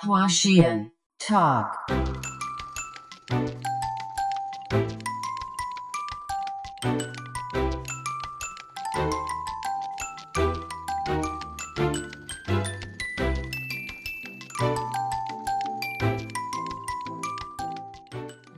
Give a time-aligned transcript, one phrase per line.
[0.00, 1.72] Huashian Talk.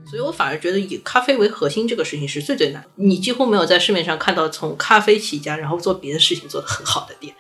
[0.07, 2.84] 所以我反而觉得以咖啡为核心这个事情是最最难。
[2.96, 7.34] 你几乎没有在市面上看到从咖啡起家，然后做别的事情做得很好的店。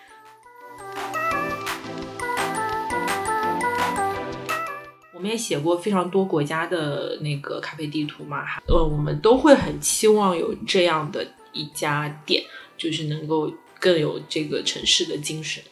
[5.30, 12.42] 也写过非常多国家的那个咖啡地图嘛，呃，我们都会很期望有这样的一家店，
[12.76, 15.62] 就是能够更有这个城市的精神。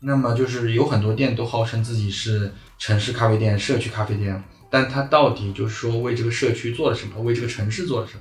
[0.00, 8.20] 那么就是有很多店都号称自己是城市咖啡店、社区咖啡店，但它到底就是说为这个社区做了什么，为这个城市做了什么？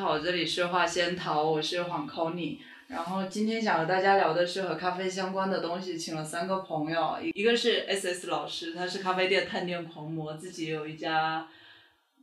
[0.00, 2.56] 好，这里是画仙桃，我是黄 Conny。
[2.88, 11.46] 然后今天想和大家聊的是和咖啡相关的东西，请了三个朋友，一一个是 SS 老师，他是咖啡店探店狂魔，自己也有一家，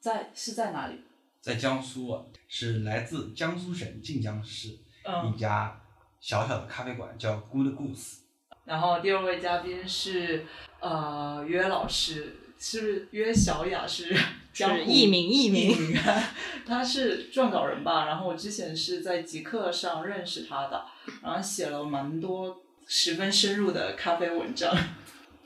[0.01, 1.03] 在是在哪里？
[1.39, 4.69] 在江苏啊，是来自江苏省晋江市
[5.03, 5.79] 嗯一家
[6.19, 8.21] 小小的咖啡馆，叫 Good Goose。
[8.65, 10.43] 然后第二位嘉宾是
[10.79, 14.15] 呃约老师，是不是约小雅是
[14.53, 15.99] 江湖艺名艺名艺名，
[16.65, 18.05] 他是撰稿人吧？
[18.07, 20.85] 然后我之前是在极客上认识他的，
[21.21, 24.75] 然后写了蛮多十分深入的咖啡文章。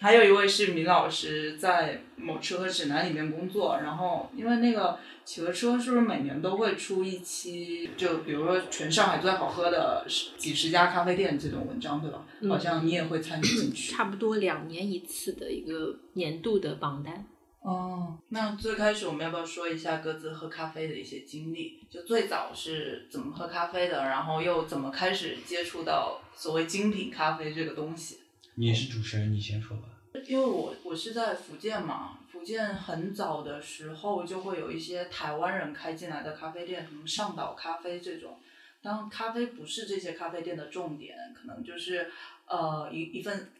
[0.01, 12.25] 还有一位是米老师，在某车和指南里面工作，然后因为那个企鹅车是不是每年都会出一期，就比如说全上海最好喝的十几十家咖啡店这种文章，对吧？
[12.39, 13.91] 嗯好像你也会参与进去。
[13.93, 17.23] 差不多两年一次的一个年度的榜单。
[17.59, 21.79] 哦，那最开始我们要不要说一下各自喝咖啡的一些经历？
[21.91, 28.17] 就最早是怎么喝咖啡的，然后又怎么开始接触到所谓精品咖啡这个东西？
[28.55, 29.83] 你也是主持人，你先说吧。
[30.27, 38.39] 因为我我是在福建嘛，福建很早的时候就会有一些台湾人开进来的咖啡店，什么上岛咖啡这种。
[38.81, 42.11] 当然咖啡不是这些咖啡店的重点，可能就是
[42.47, 43.51] 呃一一份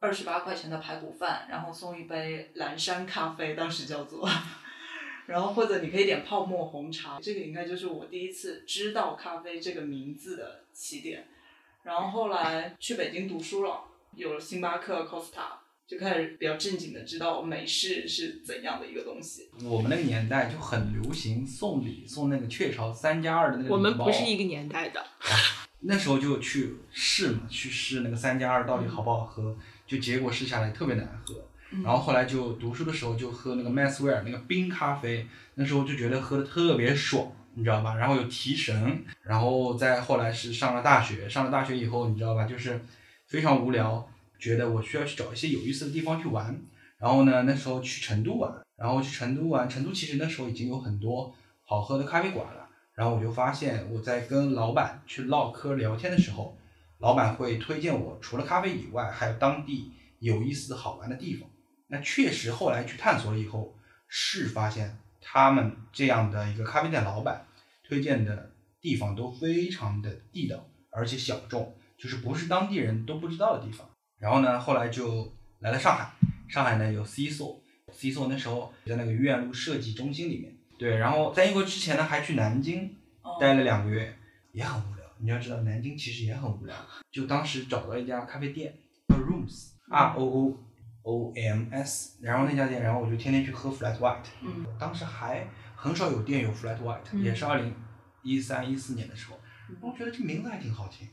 [0.00, 4.28] 二十八块钱的排骨饭，然后送一杯蓝山咖啡，当时叫做，
[5.26, 11.28] 然后或者你可以点泡沫红茶，这个应该就是我第一次知道咖啡这个名字的起点。
[11.82, 13.84] 然后后来去北京读书了，
[14.14, 19.48] 有了星巴克、Costa，就开始比较正经的知道美式是怎样的一个东西。
[19.64, 23.74] 我们那个年代就很流行送礼，送那个雀巢三加二的那个包。
[23.76, 25.04] 我们不是一个年代的，
[25.80, 29.54] 那时候就去试嘛，去试那个三加二到底好不好喝，
[29.86, 31.34] 就结果试下来特别难喝。
[31.82, 37.96] 然后后来就读书的时候就喝那个麦斯威尔那个冰咖啡，那时候就觉得喝的特别爽，你知道吧？
[37.96, 42.80] 然后有提神，然后再后来是上了大学，上了大学以后你知道吧，就是
[43.26, 44.08] 非常无聊，
[44.44, 46.60] 觉得我需要去找一些有意思的地方去玩。
[46.98, 51.34] 然后呢，那时候去成都玩，然后去成都玩，成都其实那时候已经有很多
[51.64, 52.68] 好喝的咖啡馆了。
[52.94, 56.56] 然后我就发现我在跟老板去唠嗑聊天的时候，
[56.98, 61.48] 老板会推荐我除了咖啡以外，还有当地有意思好玩的地方。
[61.88, 63.74] 那确实后来去探索了以后，
[64.08, 67.46] 是发现他们这样的一个咖啡店老板
[67.82, 73.88] 推荐的地方都非常的地道，而且小众，就是不是当地人都不知道的地方。
[74.18, 76.12] 然后呢，后来就来了上海，
[76.48, 80.56] 上海呢有 C 座，C 座那时候在那个院路设计中心里面。
[80.78, 84.16] 对，然后在英国之前呢，还去南京哦待了两个月，
[84.52, 85.04] 也很无聊。
[85.18, 86.74] 你要知道，南京其实也很无聊。
[87.10, 88.74] 就当时找到一家咖啡店
[89.08, 90.58] 叫 Rooms，R O O
[91.02, 94.24] O M S，然后那家店，然后我就天天去喝 Flat White。
[94.42, 97.72] 嗯，当时还很少有店有 Flat White，、嗯也是二零
[98.22, 99.38] 一三一四年的时候，
[99.80, 101.08] 我觉得这名字还挺好听，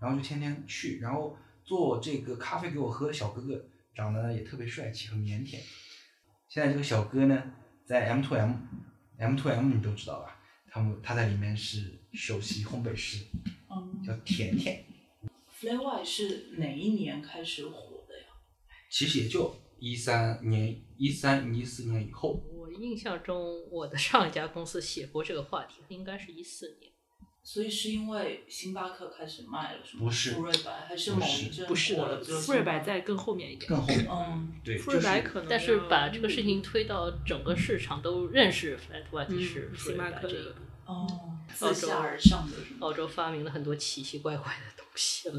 [0.00, 3.64] 然后就天天去，然后做这个咖啡给我喝的小哥哥
[3.94, 5.58] 长得也特别帅气和腼腆。
[6.48, 10.40] 现在这个小哥呢，在 M to M，M to M 你都知道吧？
[10.68, 13.24] 他们他在里面是首席烘焙师，
[13.70, 14.84] 嗯叫甜甜。
[15.48, 18.26] ，Fly White 是哪一年开始火的呀？
[18.90, 26.92] 其实也就一三年、一三一四年以后，我印象中，我的上一家公司写过这个话题，应该是一四年。
[27.46, 30.02] 所以是因为星巴克开始卖了，是吗？
[30.02, 33.68] 不是富瑞白，还是某不是一阵不是的，富瑞白在更后面一点。
[33.68, 34.08] 更后面。
[34.10, 40.54] 嗯，对，富瑞白可能但是把这个事情推到整个市场都认识 Flat White 嗯是星巴克这个，
[40.86, 41.06] 哦，
[41.60, 42.56] 澳洲自下而上的？
[42.80, 44.73] 澳洲发明了很多奇奇怪怪的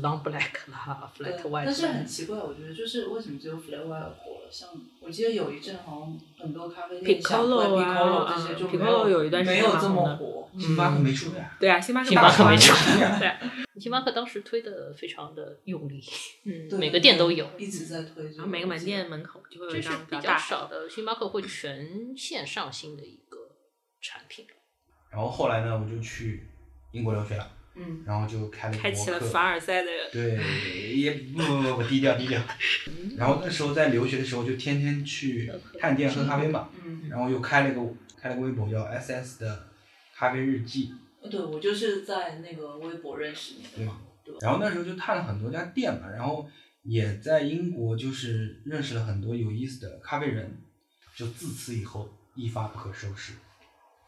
[0.01, 4.51] ，long Black 啦，Flat white 但是很，奇怪，我觉得就是为什么只有 flat white 火了？
[4.51, 4.69] 像
[4.99, 10.41] 我记得有一阵好像很多咖啡店啊 Piccolo 这些就没 Piccolo 有一段时间没有这么火。
[10.57, 12.71] 星巴克没出呀，对啊，星巴克星巴克没出
[13.19, 16.01] 对，星巴克当时推的非常的用力，
[16.45, 18.23] 嗯，每个店都有一直在推。
[18.31, 23.37] 然后每个门店门口就会有这是一张比较较大少的，星巴克会全线上新的一个
[23.99, 24.45] 产品。
[25.11, 26.47] 然后后来呢，我就去
[26.93, 32.41] 英国留学了，嗯，然后就开了开启了凡尔赛的对，也不不不不低调低调。
[33.17, 37.81] 然后那时候在留学的时候，就天天去探店喝咖啡嘛，嗯，然后又开了个
[38.17, 39.67] 开了个微博叫 SS 的
[40.15, 40.93] 咖啡日记，
[41.29, 43.99] 对我就是在那个微博认识你的对嘛。
[44.41, 46.49] 然后那时候就探了很多家店嘛，然后
[46.83, 50.61] 也在英国就是认识了很多有意思的咖啡人，
[51.15, 53.33] 就自此以后一发不可收拾。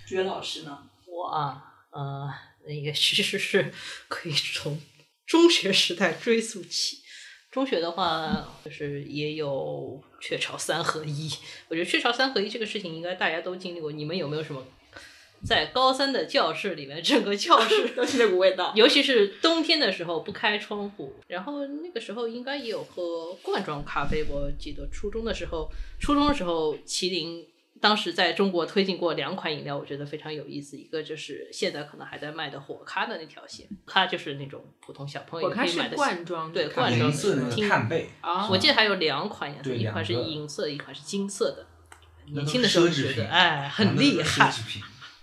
[0.06, 0.90] 薛老师呢？
[1.06, 2.30] 我啊，呃，
[2.68, 3.72] 那个其实是
[4.08, 4.80] 可以从
[5.26, 7.00] 中学时代追溯起。
[7.50, 11.32] 中学的话，就是也有雀巢三合一。
[11.70, 13.92] 我觉得雀巢三合一这个事情，应该大家都经历过。
[13.92, 14.64] 你们有没有什么
[15.44, 18.74] 在高三的教室里面，整个教室 都是那股味道。
[18.76, 24.24] 尤其是冬天的时候不开窗户，然后那个时候应该也有喝罐装咖啡。
[24.30, 27.44] 我记得初中的时候，初中的时候麒麟
[27.82, 30.78] 当时在中国推进过两款饮料，我觉得非常有意思。
[30.78, 41.66] 一个就是现在可能还在卖的火咖的那条线，咖就是那种普通小朋友我看是可以买的罐装，对罐装银色的碳倍，啊，我记得还有两款颜色，一款是银色，一款是金色的。
[42.32, 44.54] 年轻的时候觉得哎啊很厉害。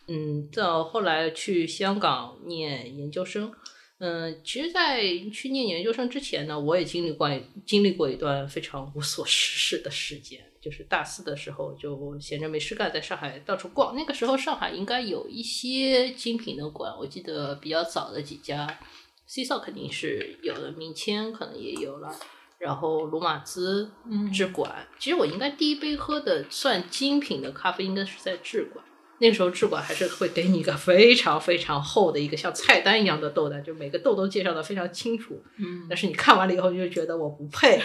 [0.06, 3.50] 嗯，到后来去香港念研究生，
[3.98, 5.00] 嗯，其实，在
[5.32, 7.30] 去念研究生之前呢，我也经历过
[7.64, 13.94] 经历过一段非常无所事事的时间，就是大四的时候就闲着没事干，在上海到处逛。
[13.94, 18.78] 那个时候上海应该有一些精品的馆，我记得比较早的几家
[19.26, 22.10] ，C 少肯定是有的，明谦可能也有了。
[22.58, 28.82] 然后鲁马兹嗯智馆，其实我应该第一杯喝的算精品的咖啡，应该是在智馆。
[29.24, 35.42] 那个时候智管还是会给你一个非常非常厚的一个像菜单一样的豆单，就每个豆都介绍的非常清楚。
[35.56, 37.80] 嗯但是你看完了以后，你就觉得我不配。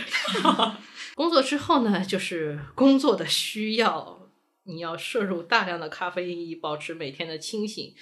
[1.16, 4.30] 工作之后呢，就是工作的需要，
[4.64, 7.96] 你要摄入大量的咖啡因，以保持每天的清醒。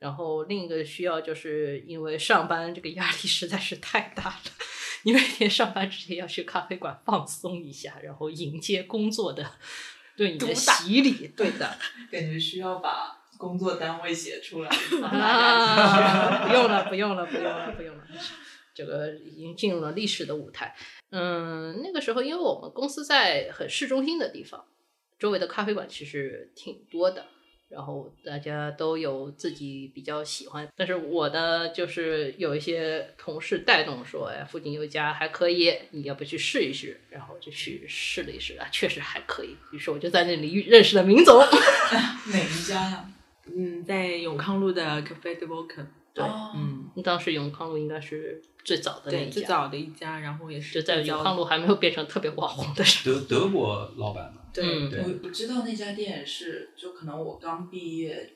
[0.00, 4.40] 然后另一个需要，就是因为上班这个压力实在是太大了，
[5.04, 9.52] 你每天上班之前要去咖啡馆放松一下，然后迎接工作的
[10.20, 11.28] 对你的洗礼。
[11.34, 11.78] 对的，
[12.12, 14.68] 感觉需要把工作单位写出来。
[15.02, 18.04] 啊， 不用了，不用了，不用了，不用了。
[18.74, 20.76] 这个已经进入了历史的舞台。
[21.10, 24.62] 嗯，那个时候因为我们公司在很市中心的地方，
[25.18, 27.24] 周围的咖啡馆其实挺多的，
[27.70, 30.68] 然后大家都有自己比较喜欢。
[30.76, 37.00] 但是我呢，就是有一些同事带动说，哎，附近有一家还可以，你要不去试一试？
[37.08, 39.56] 然后就去试了一试啊，确实还可以。
[39.72, 41.38] 于是我就在那里认识了明总。
[42.32, 43.10] 哪一家呀？
[43.56, 49.30] 嗯，在永康路的 Cafe de Volcan，对哦嗯，当时永康路应该是最早的那，一家。
[49.30, 53.20] 最早的一家，然后也是就在永康路还没有变成特别网红的时候。
[53.20, 58.30] 德德国老板嘛，对嗯对我我知道那家店是，就可能我刚毕业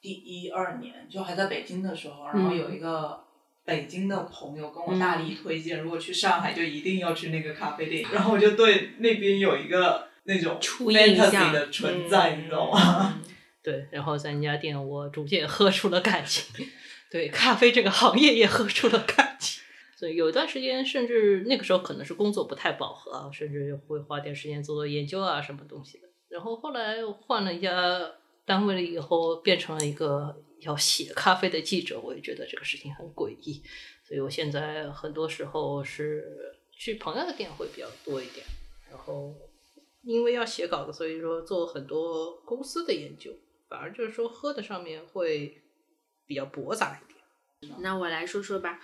[0.00, 3.20] 第一二年，就还在北京的时候，然后有一个
[3.64, 13.14] 北京的朋友跟我大力推荐，如果去上海就一定要去那个咖啡店，然后我就对那边有一个那种初印 fantasy 象的存在，你知道吗？
[13.16, 13.22] 嗯
[13.62, 16.64] 对，然后在那家店，我逐渐喝出了感情，
[17.10, 19.62] 对咖啡这个行业也喝出了感情。
[19.96, 26.08] 所以有一段时间，甚至那个时候可能是工作不太饱和啊，甚至会花点时间做做研究啊，什么东西的。
[26.28, 28.12] 然后后来换了一家
[28.46, 33.62] 单位了以后，变成了一个要写咖啡的记者，我也觉得这个事情很诡异。
[34.02, 38.46] 所以我现在很多时候是去朋友的店会比较多一点，
[38.88, 39.34] 然后
[40.02, 43.32] 因为要写稿子，所以说做很多公司的研究，
[43.68, 45.60] 反而就是说喝的上面会
[46.30, 47.74] 比较驳杂一点。
[47.80, 48.78] 那我来说说吧，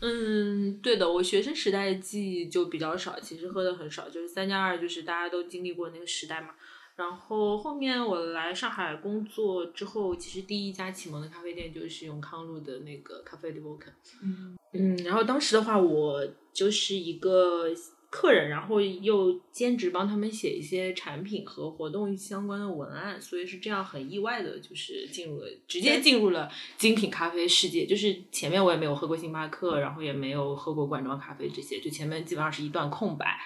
[0.00, 6.54] 嗯，对的，我学生时代的记忆就比较少，其实喝的很少，就是三加二，就是大家都经历过那个时代嘛。
[6.94, 13.92] 然后后面我来上海工作之后，其实第一家启蒙的咖啡店就是永康路的那个咖啡 de Volcan。
[14.22, 17.68] 嗯嗯，然后当时的话，我就是一个
[18.12, 27.86] 客人，然后又兼职帮他们写一些产品和活动相关的文案，所以是这样很意外的，就是进入了直接进入了精品咖啡世界。
[27.86, 33.40] 就是前面我也没有喝过星巴克，然后也没有喝过罐装咖啡这些，就前面基本上是一段空白。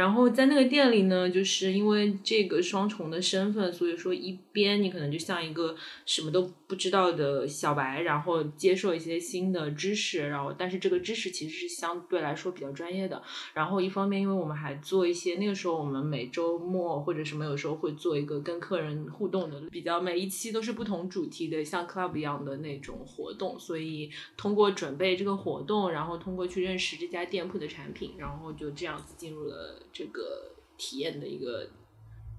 [0.00, 5.76] 然后在那个店里呢，就是因为这个双重的身份，所以说一边你可能就像一个
[6.06, 13.22] 什么都不知道的小白，然后接受一些新的知识，然后但是这个知识其实是相对来说比较专业的。
[13.52, 31.68] 然后一方面，因为我们还做一些那个时候我们每周末或者什么有时候会做一个跟客人互动的，比较每一期都是不同主题的，像 club 一样的那种活动，所以通过准备这个活动，然后通过去认识这家店铺的产品，然后就这样子进入了这个体验的一个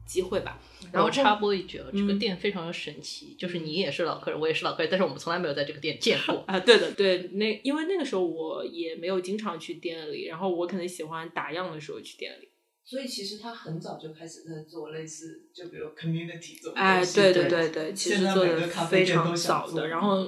[0.06, 0.60] 机会吧。
[0.92, 6.44] 然后插播一句啊，这个嗯店非常的神奇，就是你也是老客人，我也是老客人，但是我们从来没有在这个店见过。
[6.48, 12.50] 啊，对的，对，那因为那个时候我也没有经常去店里，然后我可能喜欢打样的时候去店里。
[12.84, 19.88] 所以其实他很早就开始在做类似，就比如 community 这种哎，对对对对对，其实做的非常店都想早的。
[19.88, 20.28] 然后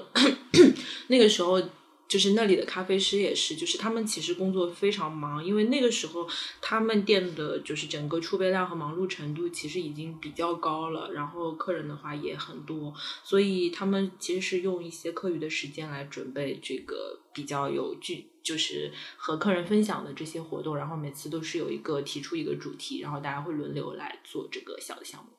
[1.10, 1.60] 那个时候，
[2.08, 6.28] 就是那里的咖啡师也是，就是他们其实工作非常忙，因为那个时候
[6.62, 12.94] 他们店的就是整个储备量和忙碌程度其实已经比较高了，然后客人的话也很多，
[13.24, 18.28] 所以他们其实是用一些课余的时间来准备这个比较有具。
[18.44, 25.30] 就是和客人分享的这些活动，然后每次都是有一个提出一个主题，然后大家会轮流来做这个小的项目。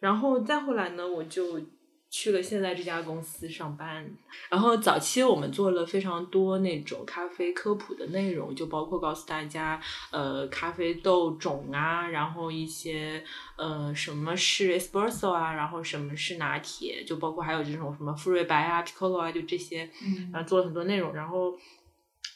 [0.00, 1.60] 然后再后来呢，我就
[2.16, 4.10] 去了现在这家公司上班。
[4.48, 9.78] 然后早期我们做了非常多那种咖啡科普的内容，就包括告诉大家，
[10.10, 13.22] 呃，咖啡豆种啊，然后一些
[13.56, 21.54] 呃什么是 espresso 啊，然后什么是拿铁，就包括还有这种什么馥芮白啊、piccolo 啊，就这些，嗯然后做了很多内容，然后。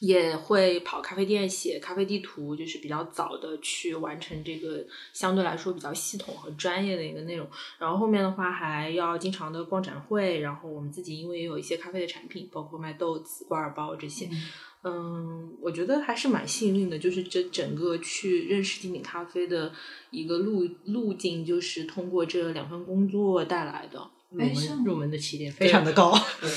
[0.00, 7.46] 也会跑咖啡店写咖啡地图，就是比较早的去完成这个相对来说比较系统和专业的一个内容。
[7.78, 14.28] 然后后面的话还要经常的逛展会，然后我们自己因为也有一些咖啡的产品，包括卖豆子、挂耳包这些。
[14.82, 19.70] 嗯，我觉得还是蛮幸运的，就是这整个去认识精品咖啡的
[20.10, 24.10] 一个路路径，就是通过这两份工作带来的。
[24.30, 26.10] 入哎像门入门的起点非常的高。
[26.40, 26.48] 对，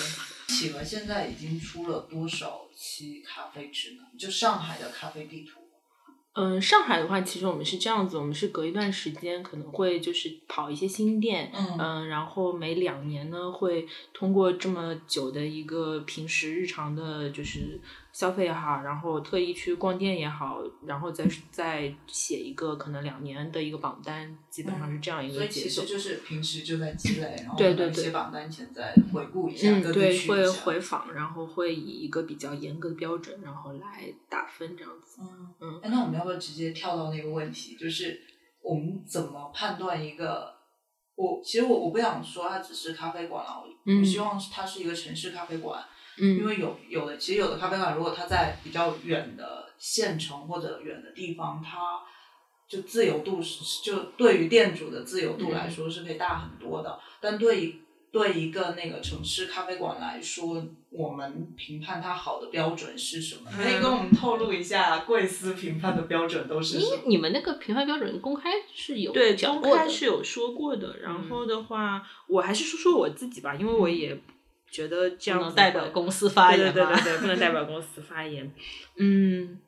[0.47, 4.17] 企鹅现在已经出了多少期咖啡指南？
[4.17, 5.59] 就上海的咖啡地图。
[6.35, 17.79] 嗯，上海的话，其实我们是这样子，我们是隔一段时间可能会就是跑一些新店，嗯然后每两年呢会通过这么久的一个平时日常的，就是
[18.13, 25.67] 消费也好，然后特意去逛店也好，然后再再写一个可能两年的一个榜单，基本上是这样一所以个节奏。
[25.67, 35.19] 其实就是平时就在积累，然后对对对把一些榜单前再回顾一下，嗯，对，会回访，然后会以一个比较严格的标准，然后来打分这样子。
[35.21, 37.75] 嗯嗯哎，那我们要不要直接跳到那个问题？
[37.75, 38.21] 就是
[38.61, 40.53] 我们怎么判断一个？
[41.15, 43.63] 我其实我我不想说它只是咖啡馆了，
[43.99, 45.85] 我希望它是一个城市咖啡馆，嗯，
[46.17, 52.01] 因为有有的其实有的咖啡馆，如果它在比较远的县城或者远的地方，它
[52.67, 63.49] 就自由度是就对于店主的自由度来说是可以大很多的，但对于对一个那个城市咖啡馆来说，我们评判它好的标准是什么？
[63.51, 67.01] 可以跟我们透露一下贵司评判的标准都是什么？
[67.07, 70.99] 你们那个评判标准公开是有对，公开是有说过的。
[70.99, 74.15] 然后的话，我还是说说我自己吧，因为我也
[74.73, 78.51] 觉得这样不能代表公司发言嘛对对对对对，不能代表公司发言。
[78.97, 79.59] 嗯，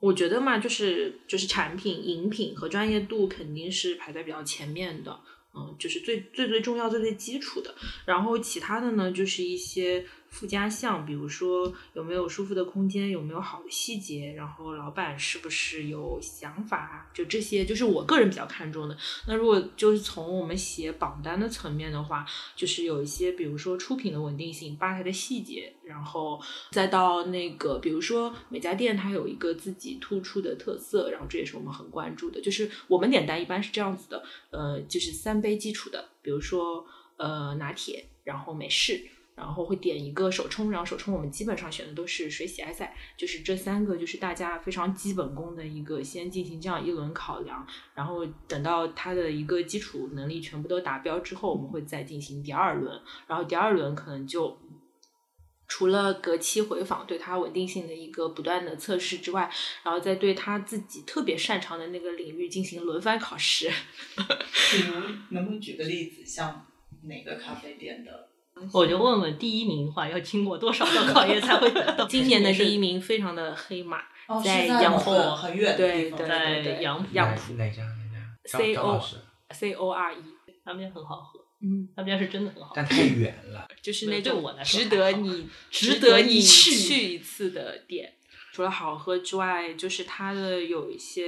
[0.00, 5.20] 我觉得嘛，就是就是产品、饮品和专业度肯定是排在比较前面的。
[5.54, 7.74] 嗯，就是最最最重要、最最基础的。
[8.06, 18.96] 然后其他的呢，就是一些附加项，比如说有没有舒服的空间，有没有好的细节，然后老板是不是有想法，就这些，就是我个人比较看重的。
[19.26, 32.40] 那如果就是从我们写榜单的层面的话，就是有一些，比如说出品的稳定性、吧台的细节，然后再到那个，比如说每家店它有一个自己突出的特色，然后这也是我们很关注的。
[32.40, 39.04] 就是我们点单一般是这样子的，呃，就是三杯基础的，比如说呃拿铁，然后美式。
[39.40, 54.58] 然后会点一个手冲，然后手冲我们基本上选的都是水洗埃塞，就是这三个就是大家非常基本功的一个，先进行这样一轮考量，然后等到它的一个基础能力全部都达标之后，我们会再进行第二轮，然后第二轮可能就
[55.66, 59.50] 除了隔期回访对它稳定性的一个不断的测试之外，
[59.84, 63.70] 然后再对他自己特别擅长的那个领域进行轮番考试。
[64.18, 64.94] 比如
[65.30, 66.66] 能不能举个例子，像
[67.04, 68.29] 哪个咖啡店的？
[68.72, 72.06] 我就问问第一名的话，要经过多少道考验才会得到？
[72.08, 80.18] 今年的第一名名非常的黑马，哦，在杨浦个很远对对在杨浦杨浦哪家哪家？C 张 O，C O R E，
[80.64, 82.72] 他们家很好喝，嗯，他们家是真的很好喝。
[82.76, 83.66] 但太远了。
[83.82, 88.14] 就是那种对我来说值得你值得你去一次的店。
[88.52, 91.22] 除了好喝之外，就是它的有一些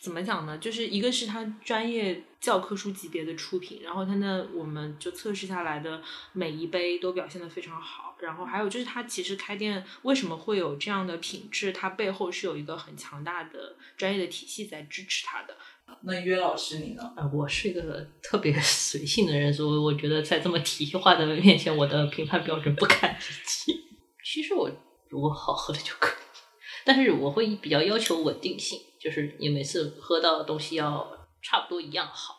[0.00, 0.56] 怎么讲呢？
[0.58, 6.00] 就是一个是它专业教科书级别的出品，然后它呢，我们就测试下来的
[6.32, 8.16] 每一杯都表现得非常好。
[8.20, 11.72] 然后还有就是它其实开店为什么会有这样的品质？
[11.72, 15.56] 它背后是有一个很强大的专业的体系在支持它的。
[16.02, 17.02] 那约老师你呢？
[17.16, 23.84] 啊，我是一个特别随性的人，所以我觉得在这么体系化的面前，我的评判标准不堪一击。
[24.24, 24.70] 其实我
[25.08, 26.38] 如果好喝的就可以，
[26.84, 32.36] 但是我会比较要求稳定性，就是你每次喝到的东西要差不多一样好。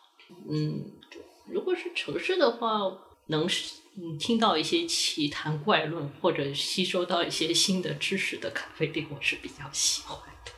[0.50, 0.84] 嗯，
[1.50, 2.80] 如果是城市的话，
[3.28, 3.46] 能
[3.96, 10.52] 嗯听到一些奇谈怪论或者吸收到一些新的知识的咖啡店，我是比较喜欢的。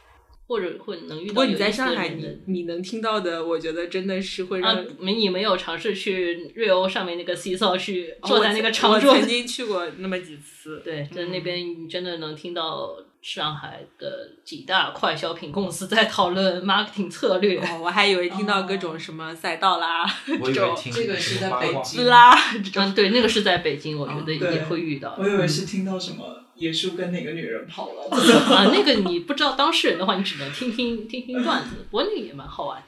[0.46, 1.34] 或者会能遇到。
[1.34, 4.74] 不过你在上海，你你能听到的，我觉得真的是会让。
[4.74, 10.80] 啊，没你没有尝试去瑞欧上面那个 C 座去哦坐在那个我长桌我曾经去过那么几次。
[10.84, 17.58] 对，在嗯那边你真的能听到上海的几大快消品公司在讨论 marketing 策略。
[17.60, 22.84] 哦，我还以为听到各种什么赛道啦、这种这个是在北京啦这种。
[22.84, 25.16] 嗯，对，那个是在北京，我觉得也会遇到。
[25.18, 28.08] 我以为是听到什么耶稣跟哪个女人跑了。
[28.56, 31.86] 啊，那个你不知道当事人的话，你只能听听听听段子。
[31.90, 32.84] 不过那个也蛮好玩的。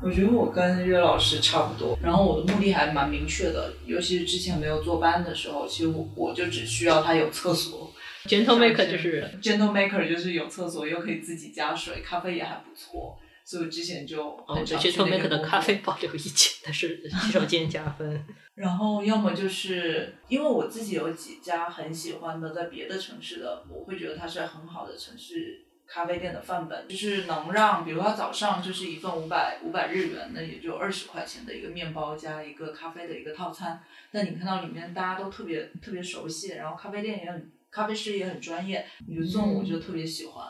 [0.00, 7.92] 我觉得我跟岳老师差不多，然后我的目的还蛮明确的，尤其是之前没有坐班的时候，其实我我就只需要他有厕所。
[8.24, 18.24] Gentle Maker 就是，Gentle Maker 就是有厕所又可以自己加水，咖啡也还不错，所以我之前就哦，对 Gentle Maker 的咖啡保留意见，但是洗手间加分。
[18.54, 40.46] 然后要么就是因为我自己有几家很喜欢的，在别的城市的，我会觉得它是很好的城市咖啡店的范本，就是能让，比如它早上就是一份五百五百日元，那也就二十块钱的一个面包加一个咖啡的一个套餐，但你看到里面大家都特别特别熟悉，然后咖啡店也很，咖啡师也很专业，你就这种我就特别喜欢。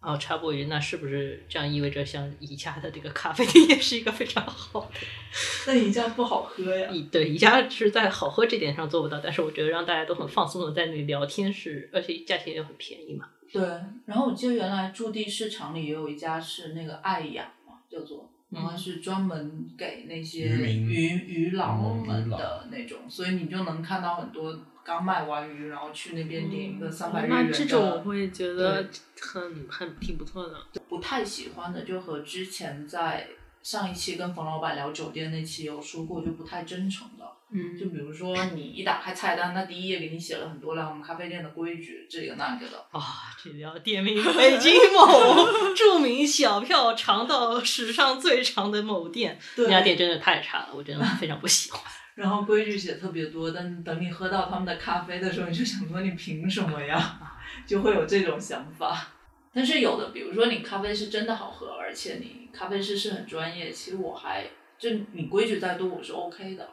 [0.00, 4.90] 哦，插播一句，那是不是这样意味着像宜家的这个咖啡店也是一个非常好的？
[5.66, 6.88] 但宜家不好喝呀。
[6.90, 13.28] 宜对宜家是在好喝这点上做不到，但是我觉得让大家都很放松的在那里聊天是，而且价钱也很便宜嘛。
[13.52, 13.62] 对，
[14.06, 27.52] 然后我记得原来驻地市场里也有一家是那个爱雅嘛，叫做，然后是专门给那些渔民渔渔佬嗯们的那种，所以你就能看到很多刚卖完鱼，然后去那边点一个三百日元的。
[27.52, 28.88] 这种我会觉得
[29.20, 30.56] 很很挺不错的。
[30.88, 33.28] 不太喜欢的，就和之前在
[33.62, 37.24] 上一期跟冯老板聊酒店那期有说过，就不太真诚的。
[37.54, 42.78] 嗯就比如说你一打开菜单，那第一页给你写了很多来我们咖啡店的规矩，这个那个的。
[42.92, 43.02] 啊，
[43.44, 51.82] 这里要点名北京某 著名小票长到史上最长的某店，对那家店真的太差了，我真的非常不喜欢。
[52.22, 57.20] 然后规矩写特别多，但等你喝到他们的咖啡的时候，你就想说你凭什么呀？
[57.66, 59.08] 就会有这种想法。
[59.52, 64.46] 但是有的，比如说你咖啡是真的好喝，而且你咖啡师是很专业，其实我还
[64.78, 66.68] 就你规矩再多，我是 OK 的。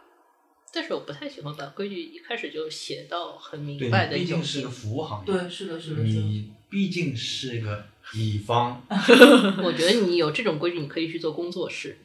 [0.72, 6.20] 但是我不太喜欢把规矩一开始就写到很明，白的毕一种竟是个服务行业，对，是的，是的，是的。
[6.20, 8.84] 你毕竟是个乙方。
[9.64, 11.98] 我觉得你有这种规矩，你可以去做工作室。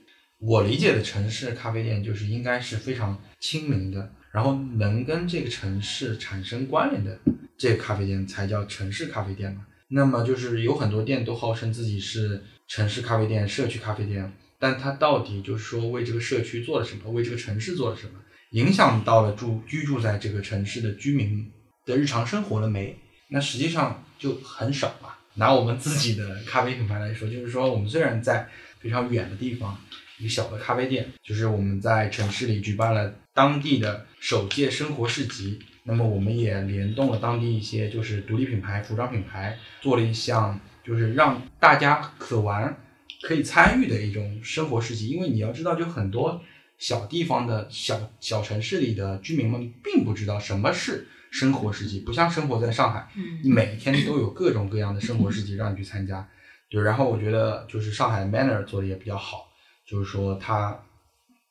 [0.47, 7.19] 我理解的城市咖啡店就是应该是非常亲民的，然后能跟这个城市产生关联的
[7.57, 9.65] 这个咖啡店才叫城市咖啡店嘛。
[9.89, 21.51] 那么就是有很多店都号称自己是城市咖啡店、社区咖啡店，但它到底就是说为这个社区做了什么，为这个城市做了什么，影响到了住居住在这个城市的居民
[21.87, 22.95] 的日常生活了没？
[23.29, 25.09] 那实际上就很少嘛。
[25.37, 28.47] 拿我们自己的咖啡品牌来说，就是说我们虽然在
[28.79, 29.77] 非常远的地方，
[30.25, 35.59] 一个小的咖啡店，就是我们在城市里举办了当地的首届生活市集。
[35.83, 42.75] 那么我们也联动了当地一些就是独立品牌、服装品牌，做了一项就是让大家可玩、
[43.21, 45.09] 可以参与的一种生活市集。
[45.11, 46.41] 因为你要知道，就很多
[46.79, 53.07] 小地方的小小城市里的居民们并不知道什么是生活市集，不像生活在上海，
[53.43, 56.27] 你嗯每天都有各种各样的生活市集让你去参加。
[56.71, 59.53] 对，然后我觉得就是上海 Manner 做的也比较好，
[59.87, 60.79] 就是说他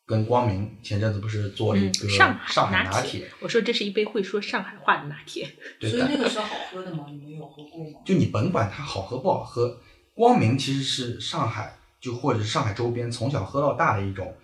[0.05, 5.47] 跟光明前阵子不是做了一个嗯上上海拿拿铁，我说这是一杯会说上海话的拿铁。
[5.79, 7.05] 对以那个是好喝的吗？
[7.09, 7.99] 你们有喝过吗？
[8.05, 9.79] 就你甭管它好喝不好喝，
[10.13, 14.35] 光明其实是上海就或者是上海周边从小喝到大的一种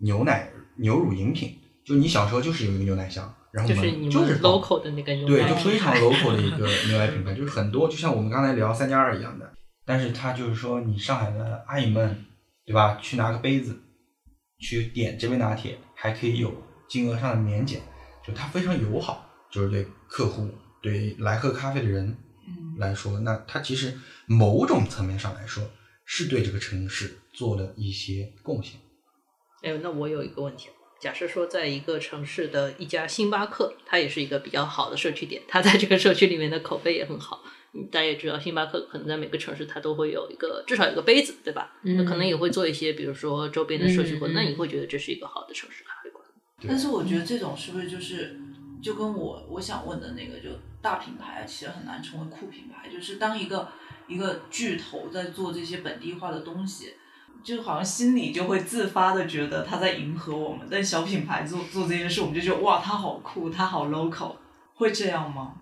[0.00, 1.58] 牛奶牛乳饮品。
[1.84, 9.52] 就你小时候就是有一个牛奶箱，然后我就是你们就是 local 的那个牛对，就非常 local 的一个 牛奶品牌，就是很多，就像我们刚才聊三加二一样的。
[9.84, 12.24] 但是它就是说，你上海的阿姨们，
[12.66, 12.98] 对吧？
[13.00, 13.80] 去拿个杯子，
[14.58, 16.52] 去点这杯拿铁，还可以有
[16.88, 17.80] 金额上的免减，
[18.26, 20.50] 就它非常友好，就是对客户、
[20.82, 22.16] 对来喝咖啡的人
[22.48, 25.62] 嗯，来说，那它其实某种层面上来说
[26.04, 28.80] 是对这个城市做了一些贡献。
[29.62, 30.68] 哎，那我有一个问题，
[31.00, 37.42] 假设说在一个城市的一家星巴克，它也是一个比较好的社区点，它在这个社区里面的口碑也很好。
[37.76, 41.72] 嗯大家也知道，星巴克可能在每个城市它都会有一个至少有个杯子，对吧？
[41.82, 44.30] 那可能也会做一些，比如说周边的社区活动。
[44.30, 46.24] 嗯嗯那你会觉得这是一个好的城市咖啡馆？
[46.66, 48.40] 但是我觉得这种是不是就是
[48.82, 50.48] 就跟我我想问的那个，就
[50.80, 53.68] 大品牌其实很难成为酷品牌，就是当一个
[54.08, 56.94] 一个巨头在做这些本地化的东西，
[57.42, 64.36] 就好像心里就会自发的觉得他在迎合我们，但小品牌做做这件事，我们就觉得哇，他好酷，他好 local，
[64.74, 65.56] 会这样吗？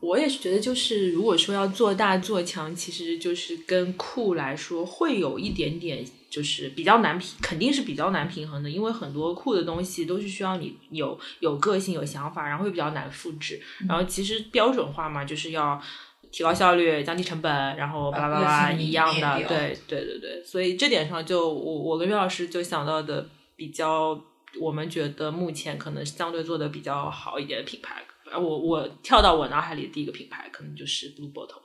[0.00, 13.60] 我也是觉得，就是如果说要做大做强，其实就是跟酷来说会有一点点，就是比较难平，肯定是比较难平衡的，因为很多酷的东西都是需要你有有个性、有想法，然后会比较难复制。
[13.88, 15.82] 然后其实标准化嘛，就是要
[16.30, 20.44] 提高效率、降低成本，然后巴拉巴拉一样的，对对对对。
[20.44, 24.20] 所以这点上就，我我跟岳老师就想到的比较，
[24.60, 28.04] 我们觉得目前可能相对做的比较好一点的品牌。
[28.30, 31.62] 啊，我我跳到我脑海里的第一个品牌可能就是 Blue Bottle，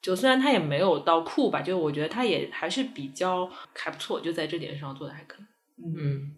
[0.00, 5.46] 就虽然它也没有到酷吧，就我觉得它也还是比较还不错，就在这点上做的还可以。
[5.82, 6.32] 嗯，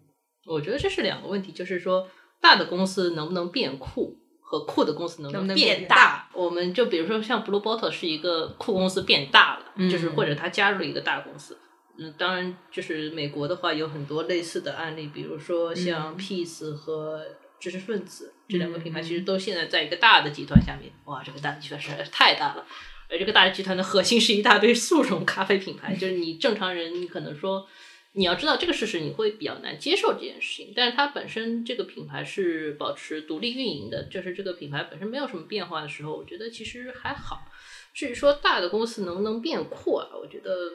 [0.45, 2.07] 我觉得这是两个问题，就是说
[2.39, 11.57] 大的公司能不能变酷，和酷的公司能能不能变变大我们就比如说像 Blue Bottle 是一个酷公司变大了，嗯就是或者它加入了一个大公司。
[11.97, 17.21] 嗯，当然，就是美国的话有很多类似的案例，比如说像嗯 Peace 和
[17.61, 20.91] 知识分子这两个品牌，嗯其实都现在在一个大的集团下面。
[21.05, 22.67] 哇，这个大的集团实在是太大了。
[23.07, 27.67] 而这个大的集团的核心是一大堆速溶咖啡品牌，就是你正常人，你可能说
[28.13, 30.73] 你要知道这个事实，你会比较难接受这件事情。
[30.75, 37.45] 但是它本身这个品牌是保持独立运营的，就是这个品牌本身没有什么变化的时候，我觉得其实还好。
[37.93, 40.71] 至于说大的公司能不能变酷啊，我觉得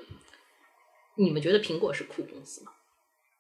[1.17, 2.73] 你们觉得苹果是酷公司吗？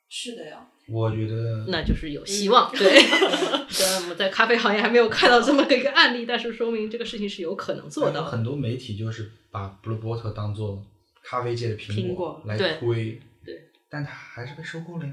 [0.08, 2.70] 是的呀，我觉得那就是有希望。
[2.72, 3.00] 对，
[3.68, 8.24] 虽然我们在咖啡行业还没有看到这么个一个案例，但是说明这个事情是有可能做到的。
[8.24, 10.80] 很多媒体就是把 Blue Bottle 当做
[11.24, 13.54] 咖啡界的苹苹果来推，对，
[13.90, 15.12] 但它还是被收购了呀。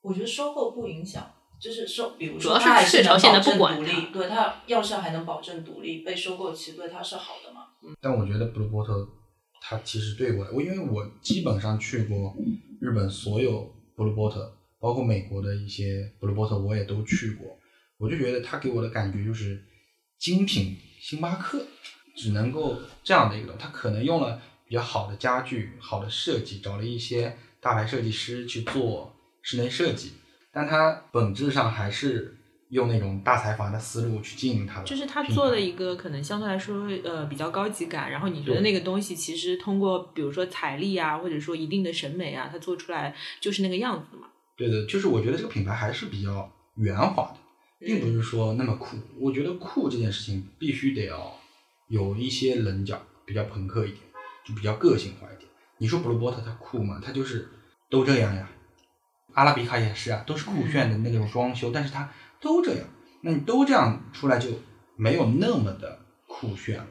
[0.00, 7.66] 我觉得收购不影响，就是收，比如主要是说它还雀巢能保现在不管证独立，对它要是还能保证独立，被收购其实对它是好的嘛。
[8.00, 9.06] 但我觉得 Blue Bottle
[9.60, 12.34] 它其实对我，我因为我基本上去过
[12.80, 17.58] 日本所有 Blue Bottle，包括美国的一些 Blue Bottle 我也都去过，
[17.98, 19.60] 我就觉得它给我的感觉就是
[20.16, 21.66] 精品星巴克
[22.16, 30.12] 只能够这样的一个东西，它可能用了比较好的家具、好的设计，找了一些大牌设计师去做室内设计，
[30.52, 32.37] 但它本质上还是
[32.70, 44.28] 用那种大财阀的思路去经营它的，就是他做了一个可能相对来说呃比较高级感，然后你觉得那个东西其实通过比如说财力啊，或者说一定的审美啊，它做出来就是那个样子嘛。
[44.56, 48.96] 对的，就是我觉得这个品牌还是比较圆滑的，并不是说那么酷。
[49.18, 51.32] 我觉得酷这件事情必须得要
[51.88, 54.00] 有一些棱角，比较朋克一点，
[54.46, 55.48] 就比较个性化一点。
[55.78, 57.00] 你说 Blue Bottle 它酷吗？
[57.02, 57.48] 他就是
[57.88, 58.50] 都这样呀。
[59.34, 62.86] 阿拉比卡也是啊，都是酷炫的那种装修，但是它都这样。
[63.22, 64.48] 那你都这样出来就
[64.96, 66.86] 没有那么的酷炫了。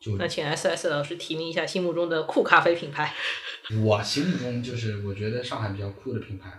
[0.00, 3.14] 就那请 S S 老师提名一下心目中的酷咖啡品牌。
[3.84, 6.50] 我心目中就是我觉得上海比较酷的品牌，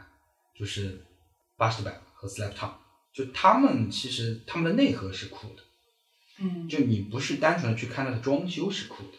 [0.57, 1.05] 就是
[1.57, 2.71] 巴士百和 Slap Town，
[3.13, 5.63] 就他们其实他们的内核是酷的，
[6.39, 9.17] 嗯就你不是单纯的去看它的装修是酷的，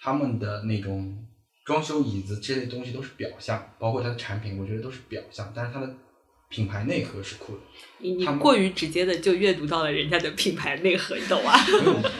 [0.00, 1.26] 他们的那种
[1.66, 5.94] 装修椅子这类东西都是表象，包括它的产品，我觉得都是表象，但是它的
[6.48, 7.60] 品牌内核是酷的。
[7.98, 11.58] 你过于直接的就阅读到了人家的品牌内核，你懂吗？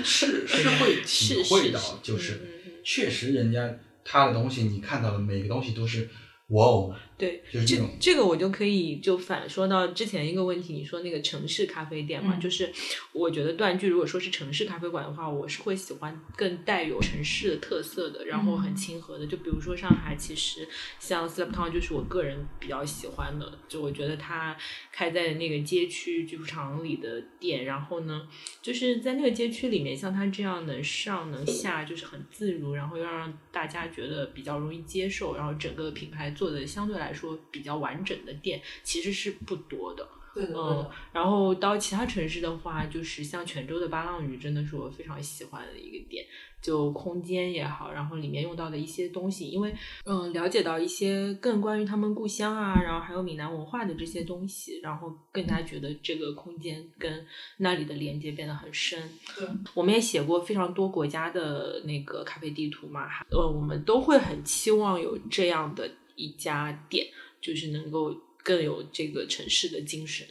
[0.04, 2.40] 是 是会体会到，就是
[2.84, 6.08] 确实人家他的东西你看到的每个东西都是
[6.48, 7.90] 哇哦，对，这就是这种。
[8.00, 12.40] 这个我就可以就反说到之前一个问题，你说那个城市咖啡店嘛，嗯。
[12.40, 12.72] 就是
[13.12, 19.26] 我觉得断句如果说是城市咖啡馆的话，我是会喜欢更带有城市的特色的，然后很亲和的。
[19.26, 20.68] 就比如说上海，其实
[21.00, 24.56] 像 Slap Town 就是我个人比较喜欢的，就我觉得它
[24.92, 28.28] 开在那个街区剧场里的店，然后呢，
[28.62, 40.06] 就是在那个街区里面，像它这样能上能下，就是很自如，然后又让大家觉得比较容易接受，然后整个品牌做的相对来说比较完整的店，其实是不多的。
[40.34, 46.24] 对的对嗯，，然后到其他城市的话，就是像泉州的八浪屿，真的是我非常喜欢的一个店。
[46.60, 49.72] 就空间也好，然后里面用到的一些东西，因为
[50.04, 57.24] 嗯了解到一些更关于他们故乡啊，然后还有闽南文化的这些东西，然后更加觉得这个空间跟
[57.58, 59.00] 那里的连接变得很深。
[59.36, 67.06] 对，我们也写过非常多国家的那个咖啡地图嘛，呃，我们都会很期望有这样的一家店，
[67.40, 70.26] 就是能够更有这个城市的精神。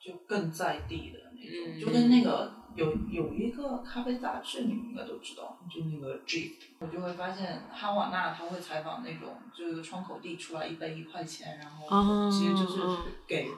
[0.00, 12.80] 就更在地的那种，嗯就跟那个有有一个咖啡杂志，你们应该都知道，就那个 G，我就会发现哈瓦那他会采访那种，就是窗口递出来一杯一块钱，然后哦其实就是
[13.26, 13.48] 给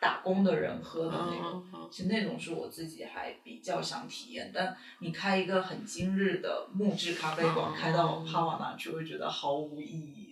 [0.00, 1.64] 打工的人喝的那种。
[1.72, 10.25] 嗯其实那种是我自己还比较想体验，但你开一个很今日的木质咖啡馆，哦开到哈瓦那去，会觉得毫无意义。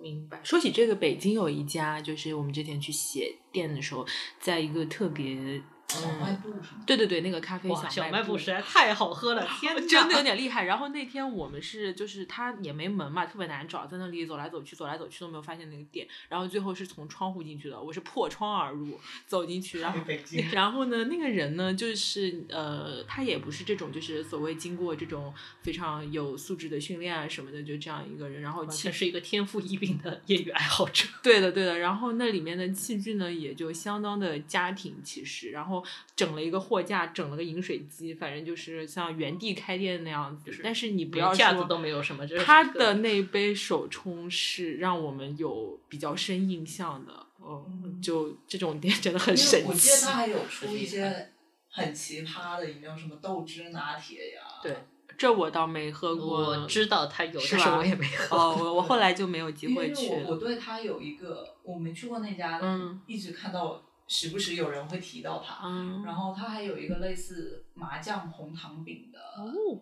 [0.00, 0.40] 明白。
[0.42, 4.06] 说起这个，北京有一家，就是我们之前去写店的时候，
[4.40, 5.62] 在一个特别
[5.98, 6.52] 小卖部
[6.86, 9.80] 对对对，那个咖啡哇，小卖部部实在 太好喝了，天哪！
[9.86, 10.64] 真的有点厉害。
[10.64, 16.06] 然后那天我们是就是他也没门嘛，特别难找，在那里走来走去，走来走去都没有发现那个店。
[16.28, 19.98] 然后最后是从窗户进去的，我是破窗而入走进去，然后
[20.52, 28.40] 然后呢，那个人呢，就是呃，他也不是这种就是所谓经过这种非常有素质的训练啊什么的，就这样一个人。
[28.42, 31.06] 然后其实是一个天赋异禀的业余爱好者。
[31.22, 31.78] 对的，对的。
[31.78, 35.79] 然后那里面的器具呢，也就相当的家庭其实，然后
[36.16, 40.50] 整了一个货架，整了个饮水机，反正就是像原地开店那样子。
[40.62, 47.12] 但是你不要说子都没有什么，他的那杯手冲是让我们有比较深印象的。
[47.38, 50.04] 哦，嗯就这种店真的很神我记得奇。
[50.04, 51.32] 他还有 出一些
[51.70, 54.42] 很奇葩的饮料，什么豆汁拿铁呀。
[54.62, 54.76] 对，
[55.16, 56.48] 这我倒没喝过。
[56.50, 58.36] 我知道他有，是吧但是我也没喝。
[58.36, 65.64] 哦，我我后来就没有机因为会去我我对他有一个，我没去过那家，嗯一直看到时不时有人会提到它。
[65.68, 69.80] 嗯，然后它还有一个类似麻酱红糖饼的、哦，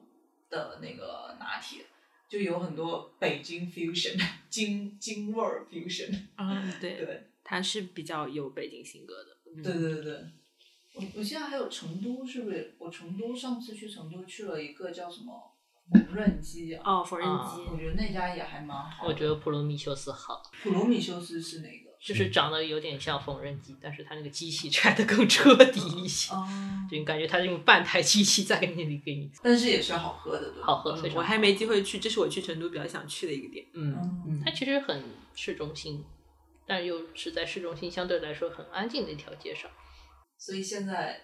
[0.51, 1.87] 的那个拿铁，
[2.29, 6.14] 就有很多北京 fusion 京京味儿 fusion。
[6.37, 9.31] 嗯，对，对它是比较有北京性格的。
[9.57, 10.14] 嗯对对对对，
[10.95, 12.77] 我我现在还有成都，是不是？
[12.79, 15.57] 我成都上次去成都去了一个叫什么
[15.91, 17.62] 缝纫机啊，哦，缝纫啊机。
[17.62, 19.07] 我觉得那家也还蛮好。
[19.07, 21.88] 我觉得普罗米修斯好，普罗米修斯是哪个？
[22.01, 26.47] 就是长得有点像缝纫机，但是它那个机器 拆的更彻底一些，哦，
[26.91, 30.63] 就你感觉它用半台机器在那里给你但是也是好喝的，对？
[30.63, 33.67] 好喝，非常好我还没机会去，这是我去成都比较想去的一个点。
[33.75, 35.03] 嗯，嗯，它其实很
[35.35, 36.05] 市中心，
[36.67, 39.71] 但又是在市中心相对来说很安静的一条街上。
[40.39, 41.21] 所以现在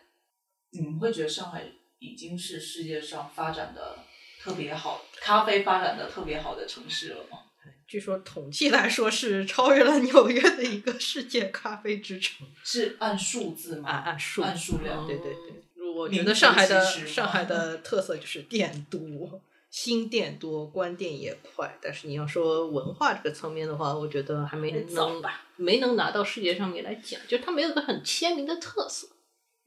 [0.73, 1.65] 你们会觉得上海
[2.01, 3.99] 已经是世界上发展的
[4.43, 7.39] 特别好，咖啡发展的特别好的城市了吗？
[7.87, 13.89] 据说统计来说是超越了纽约的一个世界咖啡之城，是按数字吗？
[13.89, 15.63] 按按数按数量对对对。
[15.95, 21.79] 我名觉得上海的上海的特色就是店多，新店多，关店也快。
[21.81, 29.07] 但是你要说文化这个层面的话，我觉得还没能吧没能拿到世界上面来讲，就它没有一个很鲜明的特色。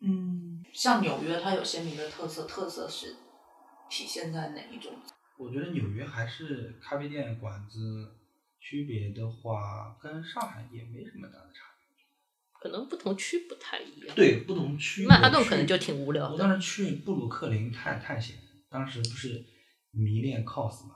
[0.02, 3.16] 嗯，像纽约，它有鲜明的特色，特色是
[3.90, 4.92] 体现在哪一种？
[5.38, 8.16] 我觉得纽约还是咖啡店馆子
[8.60, 11.88] 区别的话，跟上海也没什么大的差别
[12.60, 14.16] 可能不同区不太一样。
[14.16, 15.06] 对，不同区。
[15.06, 18.36] 曼哈顿可能就挺无聊的我当时去布鲁克林探探险，
[18.70, 19.46] 当时不是
[19.92, 20.96] 迷恋 cos 嘛，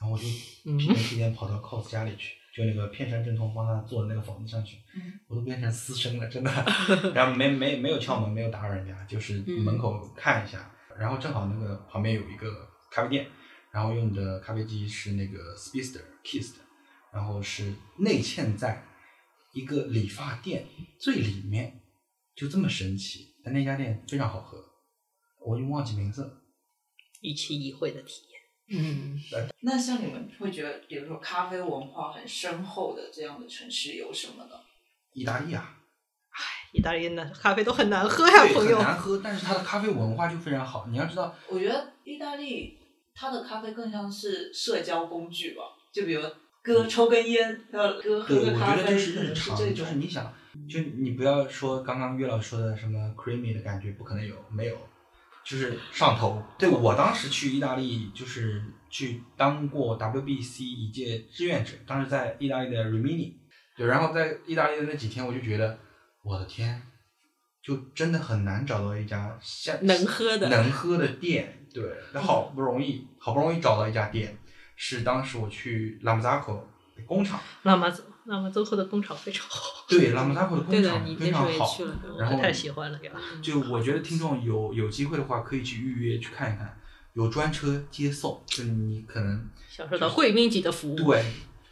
[0.00, 0.24] 然后我就
[0.66, 6.50] 嗯屁颠屁颠跑到 cos 家里去，就那个片山正通帮他做的那个房子上去，嗯我都变成私生了，真的。
[7.12, 13.26] 然后没没没有敲门，没有打扰人家，就是门口看一下，然后正好那个旁边有一个咖啡店，
[13.74, 16.60] 然后用的咖啡机是那个 Speedster Kiss 的，
[17.12, 18.84] 然后是内嵌在
[19.52, 20.64] 一个理发店
[21.00, 21.82] 最里面，
[22.36, 23.34] 就这么神奇。
[23.44, 24.64] 但那家店非常好喝，
[25.44, 26.40] 我已经忘记名字了。
[27.20, 28.80] 一期一会的体验。
[28.80, 29.18] 嗯，
[29.62, 34.52] 那像你们会觉得，比如说咖啡文化很深厚的这样的城市有什么呢？
[35.12, 35.82] 意大利啊，
[36.72, 38.80] 意大利的咖啡都很难喝呀，对，很朋友。
[38.80, 40.86] 难喝，但是它的咖啡文化就非常好。
[40.86, 42.78] 你要知道，我觉得意大利
[43.14, 46.22] 它的咖啡更像是社交工具吧，就比如
[46.62, 49.94] 哥抽根烟，呃，哥喝个咖啡，觉得就是日常，这就是。
[49.94, 50.34] 你想，
[50.68, 54.76] 就你不要说刚刚岳老师说的什么 creamy 的感觉，不可能有，没有，
[55.44, 56.42] 就是上头。
[56.58, 63.34] 对我当时去意大利，就是去当过 WBC 一届志愿者，当时在意大利的 Rimini，
[63.76, 65.78] 对，然后在意大利的那几天，我就觉得，
[66.22, 66.82] 我的天，
[67.62, 71.82] 就真的很难找到一家像能喝的能喝的店，对，
[72.12, 74.38] 那好不容易，好不容易找到一家店，
[74.76, 76.68] 是当时我去拉姆扎口
[77.04, 77.40] 工厂。
[77.64, 77.84] 拉姆
[78.26, 83.10] 拉姆扎克的工厂非常好，对，拉姆扎克的，工厂非常好去了，然后我太喜欢了呀。
[83.42, 86.78] 就我觉得听众有有机会的话，可以去预约去看一看，
[87.14, 90.96] 有专车接送，就你可能享受到贵宾级的服务。
[90.96, 91.24] 对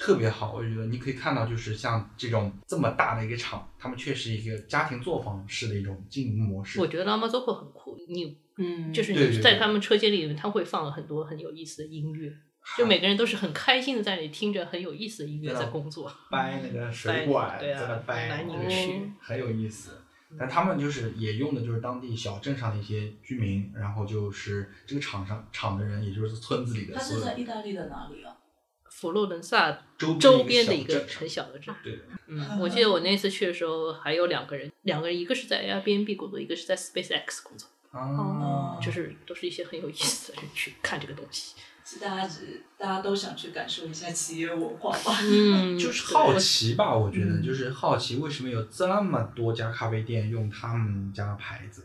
[0.03, 0.53] 特别好。
[0.53, 6.81] 我觉得你可以看到，就是像这种这么大的一个厂，他们确实一个家庭作坊式的一种经营模式。
[6.81, 12.33] 我觉得拉马佐克很酷，你嗯，就是你在他们车间里面，他会放很多很有意思的音乐，
[12.77, 16.13] 就每个人都是很开心的在那里听着很有意思的音乐在工作。
[16.29, 19.93] 掰那个水管，对啊在那掰，男女对曲很有意思。
[20.39, 28.35] 但他们就是也用的就是当地小镇上的一些居民，然后就是这个厂上厂的人，也就是村子里的他是所有在意大利的哪里啊？
[29.03, 31.75] 佛罗伦萨周周边的一一个很小的镇。
[31.83, 41.57] 对，嗯，我记得我那次去的时候还有两个人，两个人一个是在 Airbnb 工作，一个是在 SpaceX 工作，哦，就是都是一些很有意思的人去看这个东西。
[41.85, 45.19] 是大家只大家都想去感受一下企业文化吧？
[45.21, 51.85] 嗯， 就是好奇吧，我觉得嗯就是好奇为什么有这么多家咖啡店用他们家牌子，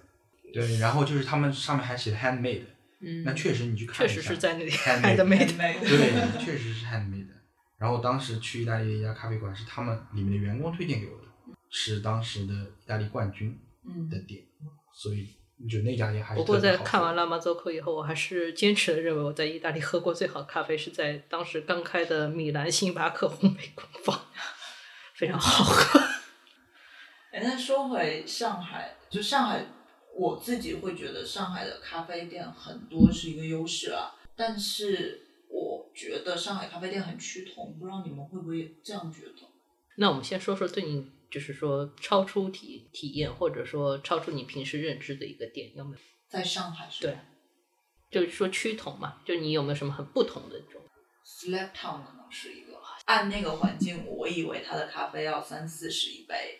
[0.53, 2.61] 对，然后就是他们上面还写 handmade，
[2.99, 5.53] 嗯，那确实你去看确一下，实是在那里 handmade 的美的。
[5.81, 7.33] 对，确实是 handmade 的。
[7.77, 11.27] 然后当时去意大利的一家咖啡馆，是他们里面的员工推荐给我的，
[11.69, 13.55] 是当时的意大利冠军
[13.85, 14.41] 嗯的店，
[14.93, 15.27] 所以
[15.69, 24.19] 就那家店还是不过在看完拉马佐克以后，我还是坚持的认为我在意大利喝过最好的咖啡是在当时刚开的米兰星巴克烘焙工坊，
[25.13, 25.99] 非常好喝。
[27.31, 29.63] 哎，那说回上海，就上海，
[30.17, 39.47] 我自己会觉得上海的咖啡店很多是一个优势啊，但是我觉得上海咖啡店很趋同，不知道你们会不会这样觉得？
[39.97, 45.97] 那我们先说说对你，就是说超出体体验，或者说超出你平时认知的一个店，有没有？
[46.27, 47.17] 在上海是对
[48.09, 50.81] 就是说趋同嘛，就你有没有什么很不同的这种
[51.25, 52.73] ？Slap Town 可能是一个，
[53.05, 56.59] 按那个环境，我以为它的咖啡要三四十一杯，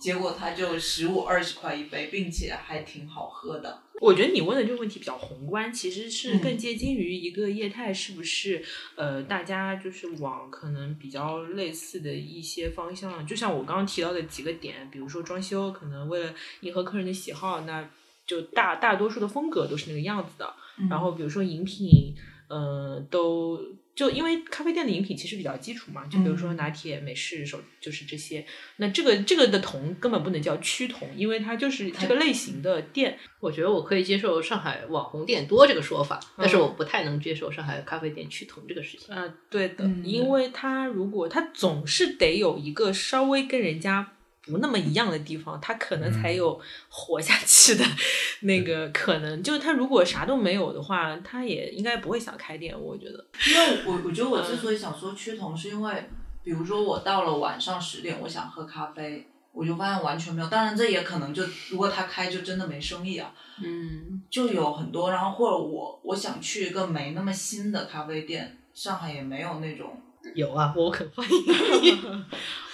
[0.00, 3.82] 结果它就十五二十块一杯，并且还挺好喝的。
[4.00, 17.90] 我觉得你问的这个问题比较宏观，其实是嗯更接近于一个业态是不是呃，大家就是往可能比较类似的一些方向，就像我刚刚提到的几个点，比如说装修，可能为了迎合客人的喜好，那
[18.24, 20.54] 就大大多数的风格都是那个样子的。
[20.78, 22.14] 嗯然后比如说饮品，
[22.48, 23.58] 呃，都
[23.98, 28.46] 就因为咖啡店的饮品其实比较基础嘛，就比如说嗯拿铁、美式手就是这些。
[28.76, 33.18] 那这个这个的同根本不能叫趋同，因为它就是这个类型的店。
[33.40, 39.12] 我觉得我可以接受上海网红店多这个说法，但是嗯我不太能接受上海咖啡店趋同这个事情。
[39.12, 44.12] 啊、对的，嗯因为它如果它总是得有一个稍微跟人家
[44.50, 47.84] 不那么一样的地方，他可能才有活下去的
[48.42, 49.42] 那个可能。
[49.42, 53.24] 就是他如果啥都没有的话，他也应该不会想开店，我觉得。
[53.48, 56.08] 因为我我觉得我之所以想说趋同，是因为
[56.42, 60.48] 比如说我到了晚上十点，我想喝咖啡，我就发现完全没有。
[60.48, 63.32] 当然这也可能就如果他开就真的没生意啊，
[63.62, 65.10] 嗯，就有很多。
[65.10, 70.00] 然后或者我我想去一个没那么新的咖啡店，上海也没有那种
[70.34, 71.36] 有啊，我可欢迎
[71.82, 71.98] 你。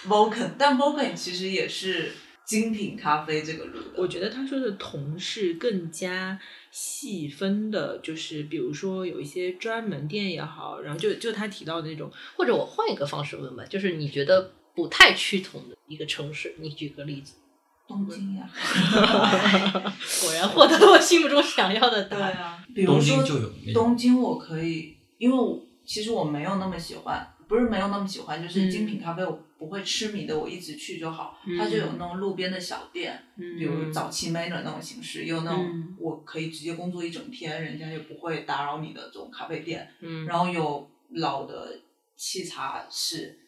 [0.07, 2.12] Vulcan，但 Vulcan 其实也是
[2.45, 3.90] 精品咖啡这个路的。
[3.97, 6.38] 我觉得他说的同事更加
[6.71, 17.35] 细分的，就是比如说有一些专门店也好，然后就就他提到的那种，或者我换一个方式问吧，就是你觉得不太趋同的一个城市，你举个例子。
[17.87, 18.49] 东京呀，
[20.23, 22.33] 果然获得了我心目中想要的答案。
[22.33, 31.38] 对啊，比如说东京就有东京，我可以，因为我其实我没有那么喜欢，不是没有那么喜欢，就是精品咖啡我不会痴迷的，我一直去就好。
[31.47, 31.57] 嗯。
[31.57, 33.59] 它就有那种路边的小店，嗯。
[33.59, 35.97] 比如早期 Manner 那种形式，也有那种嗯。
[35.99, 39.88] 我可以直接工作一整天，人家也不会打扰你的这种咖啡店。
[40.01, 41.81] 嗯，然后有老的
[42.19, 43.38] 沏茶室，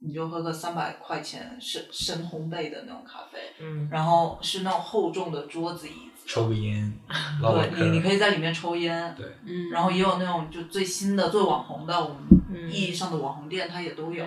[0.00, 3.88] 你就喝个三百块钱深深烘焙的那种咖啡，嗯。
[3.90, 6.92] 然后是那种厚重的桌子椅子，抽个烟，
[7.40, 12.18] 对你你可以在里面抽烟，对，嗯，然后也有那种就最新的、最网红的，我们
[12.52, 12.70] 嗯。
[12.70, 14.24] 意义上的网红店它也都有。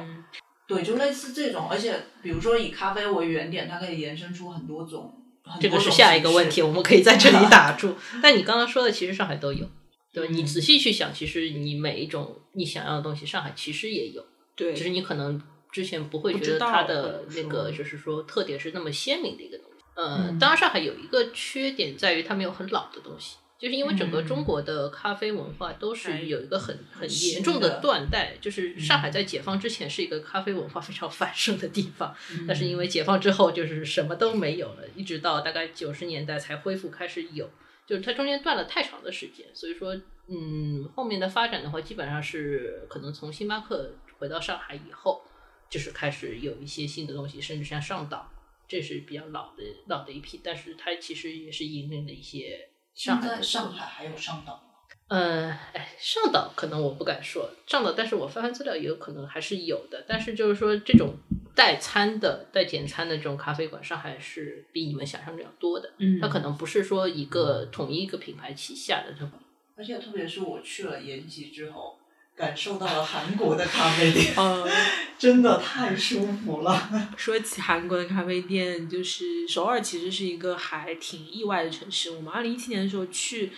[0.67, 5.13] 嗯对，就类似这种，而且比如说以咖啡为原点，它可以延伸出很多种。
[5.43, 7.95] 很这个是下一个问题，我们可以在这里 打住。
[8.21, 9.65] 但你刚刚说的，其实上海都有。
[10.11, 14.25] 对，你嗯仔细去想，其实你每一种你想要的东西，上海其实也有，
[14.57, 19.83] 对，只是你可能之前不会觉得它的那个就是说特点是那么鲜明的一个东西。
[19.95, 23.37] 呃，嗯当然上海有一个缺点在于它没有很老的东西。
[23.57, 24.27] 就是因为整个嗯。
[24.27, 32.15] 中国的咖啡文化都是有一个很很严重的的断代，就是上海在解放之前是一个咖啡文化非常繁盛的地方，
[32.47, 37.49] 但是因为解放之后就是什么都没有了，一直到大概九十年代才恢复开始有，
[37.85, 39.95] 就是它中间断了太长的时间，所以说，
[40.27, 45.23] 嗯，后面的发展的话，基本上是可能从星巴克回到上海以后，
[45.69, 48.29] 就是开始有一些新的东西，甚至像上岛，
[48.67, 54.61] 这是比较老的老的一批，但是它其实也是引领了一些上海上海还有上岛吗？
[55.09, 60.03] 呃，哎，上岛可能我不敢说上岛，但是我翻翻资料也有可能还是有的。
[60.07, 61.15] 但是就是说，这种
[61.55, 65.93] 代餐的、代点餐的这种咖啡馆，上海是比你们想象的要多的。
[65.99, 69.29] 嗯它可能不是说一个统一一个品牌旗下的这种。
[69.77, 71.96] 而且特别是我去了延吉之后，
[72.37, 74.69] 感受到了韩国的咖啡店，呃，
[75.17, 76.89] 真的太舒服了。
[77.17, 82.11] 说起韩国的咖啡店，就是首尔其实是一个还挺意外的城市。
[82.11, 83.51] 我们二零一七年的时候去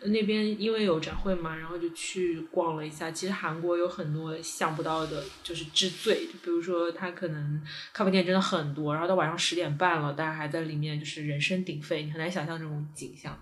[0.00, 3.10] 呃那边，因为有展会嘛，然后就去逛了一下。
[3.10, 7.60] 其实韩国有很多想不到的，就是之最，就比如说它可能
[7.92, 13.38] 咖啡店真的很多，然后到晚上十点半了，大家还在里面就是人声鼎沸，你很难想象这种景象。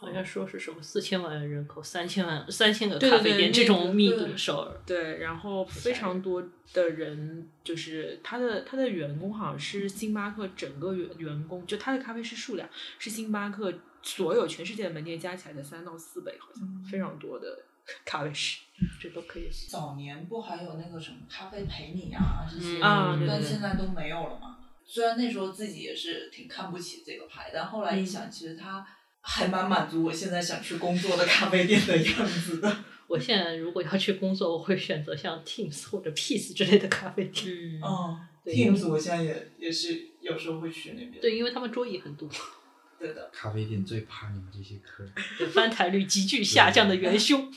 [0.00, 4.80] 好像说是什么四千万人口，三千万三千个咖啡店，这种密度对首尔。
[4.86, 6.42] 对，然后非常多
[6.72, 12.66] 的人，就是他的他的员工好像是星巴克整个员员工，就他的咖啡师数量
[12.98, 13.70] 是星巴克
[14.00, 17.64] 所有全世界的门店加起来的三到四倍，好像、非常多的
[18.06, 18.60] 咖啡师。
[18.98, 19.82] 这都可以算。
[19.82, 24.56] 早年不还有那个什么咖啡陪你啊这些，嗯啊但现在都没有了嘛。
[24.86, 28.84] 虽然那时候自己也是挺看不起这个牌，但后来一想，其实它
[29.20, 32.76] 还蛮满足我现在想去工作的咖啡店的样子的。
[33.06, 37.80] 我现在如果要去工作，我会选择像 Teams 或者 Peace 之类的咖啡店。
[37.82, 41.20] 嗯，Teams 我现在也也是有时候会去那边。
[41.20, 42.28] 对，因为他们桌椅很多，
[43.00, 43.28] 对的。
[43.32, 45.12] 咖啡店最怕你们这些客人。
[45.38, 47.52] 对翻台率急剧下降的元凶。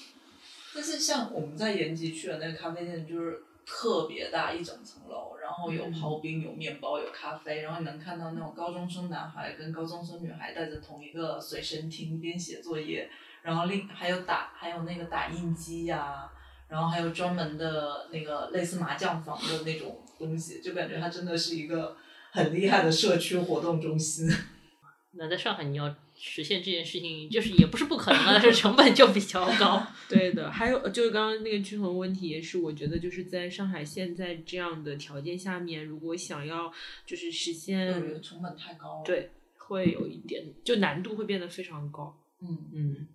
[0.74, 13.10] 但是像我们在延吉去的那个咖啡店，就是特别大，一整层楼，然后有刨冰、有面包、有咖啡，然后你能看到那种高中生男孩跟高中生女孩带着同一个随身听边写作业，
[13.41, 16.30] 然后另还有打还有那个打印机呀、
[16.68, 21.95] 然后还有专门的那个类似麻将房的那种东西，就感觉它真的是一个
[22.32, 24.28] 很厉害的社区活动中心。
[25.16, 29.86] 那在上海，你要实现这件事情，就是也不是不可能啊，但是成本就比较高。
[30.07, 36.72] 对的，还有就是刚刚那个均衡问题，也是我觉得就是在上海现在这样的条件下面，如果想要
[37.05, 42.16] 就是实现，成本太高了。，对，会有一点就难度会变得非常高。
[42.41, 43.07] 嗯，嗯，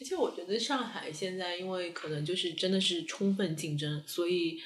[0.00, 4.58] 而且我觉得上海现在因为可能就是真的是充分竞争，所以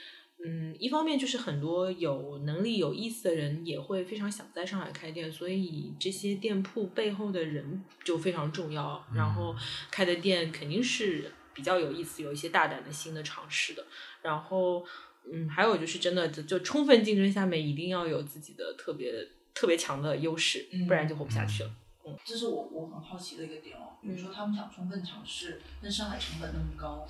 [0.47, 9.03] 嗯，一方面就是很多有能力、有意思的人也会非常想在上海开店，所以这些店铺背后的人就非常重要。
[9.14, 9.57] 然后
[9.90, 13.86] 开的店肯定是比较有意思，有一些大胆的新的尝试的。
[14.20, 14.84] 然后
[15.32, 19.11] 嗯，还有就是真的就就充分竞争下面，一定要有自己的特别
[19.55, 21.70] 特别强的优势，嗯不然就活不下去了。
[22.07, 23.97] 嗯这是我我很好奇的一个点哦。
[24.03, 27.09] 比如说他们想充分尝试，但上海成本那么高，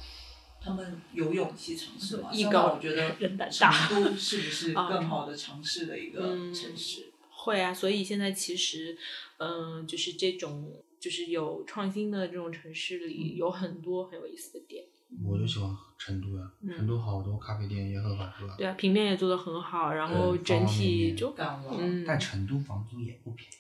[0.65, 2.31] 他们有勇气尝试吗？
[2.33, 7.11] 相艺高我觉得人胆成大都是不是 啊更好的尝试的一个嗯城市？
[7.31, 8.97] 会啊，所以现在其实，
[9.37, 14.85] 嗯、就是这种就是有创新的这种城市里，有很多很有意思的店。
[15.25, 18.49] 我就喜欢成都呀，嗯成都好多咖啡店也很好喝。
[18.57, 23.55] 对啊，平面也做得很好，然后整体就干了，嗯，但成都房租也不便宜。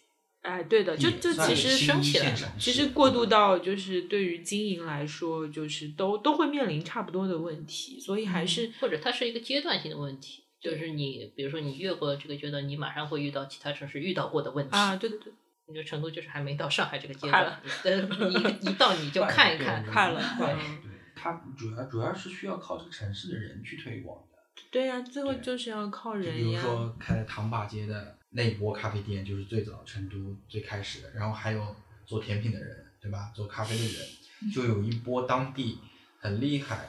[0.44, 15.32] 哎，对的，就就其实升起来其实过渡到就是对于经营来说，就是都都会面临差不多的问题，所以还是或者它是一个阶段性的问题，就是你比如说你越过这个阶段，你马上会遇到其他城市遇到过的问题啊，对对对，
[15.68, 24.34] 你说成都就是还没到上海这个阶段，呃，你一到你就看一看，对快了对嗯对，它主要主要是需要靠这个城市的人去推广的。
[24.70, 26.60] 对呀、最后就是要靠就比人呀。
[26.60, 31.74] 如说开在唐坝街的那一波咖啡店，就是最早成都最开始的，然后还有
[32.04, 33.30] 做甜品的人，对吧？
[33.34, 34.06] 做咖啡的人，
[34.52, 35.78] 就有一波当地
[36.18, 36.88] 很厉害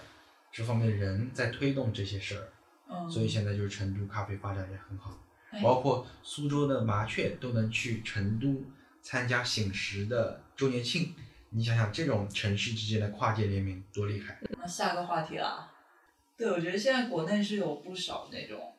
[0.52, 2.48] 这方面的人在推动这些事儿，
[2.90, 5.18] 嗯，所以现在就是成都咖啡发展也很好，
[5.52, 8.66] 哎包括苏州的麻雀都能去成都
[9.02, 11.14] 参加醒食的周年庆。
[11.52, 14.38] 你想想，这种城市之间的跨界联名多厉害！
[14.58, 15.72] 那下个话题啦。
[16.36, 18.74] 对，我觉得现在国内是有不少那种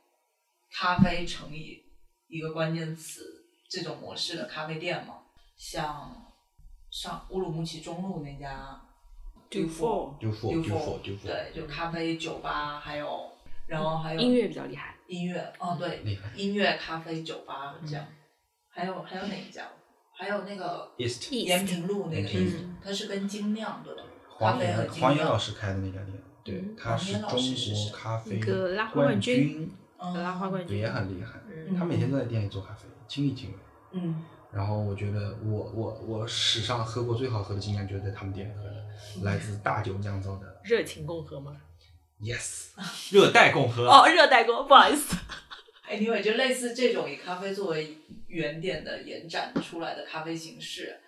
[0.71, 1.83] 咖啡乘以
[2.29, 5.15] 一个关键词这种模式的咖啡店嘛，
[5.57, 6.33] 像
[6.91, 8.81] 上乌鲁木齐中路那家
[9.49, 13.31] Do Four 丢货，丢丢货，丢货，对，就咖啡酒吧，还有
[13.67, 16.31] 然后还有音乐比较厉害，音乐，哦对，厉害。
[16.37, 18.07] 音乐咖啡酒吧这样，
[18.69, 19.69] 还有还有哪一家？
[20.19, 22.29] 还有那个 East 延平路那个
[22.83, 24.03] 它是跟精酿对吧？
[24.31, 33.57] 黄咖啡和岩精酿黄岩老师开的那家店，对嗯，他是中黄岩老师是谁国咖啡那个拉花冠冠军嗯拉花冠军也很厉害，嗯他每天都在店里做咖啡，亲力亲为。
[33.93, 41.57] 嗯，然后我觉得我我我史上喝过最好喝的经验就是在他们店里喝的，来自大酒酿造的热情共和吗
[42.21, 42.71] ？Yes，
[43.15, 43.87] 热带共和。
[43.87, 45.17] 哦，热带共，不好意思。
[45.89, 50.99] Anyway，就类似这种以咖啡作为原点的延展出来的咖啡形式，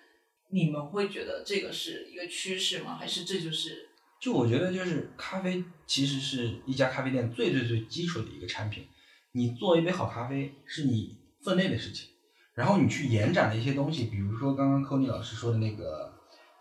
[0.51, 2.95] 你们会觉得这个是一个趋势吗？
[2.95, 3.88] 还是这就是
[4.19, 8.87] 就我觉得，就是咖啡其实是一家咖啡店最最最基础的一个产品。
[9.31, 12.09] 你做一杯好咖啡是你分内的事情，
[12.55, 16.11] 然后你去延展的一些东西，比如说刚刚 Kony 老师说的那个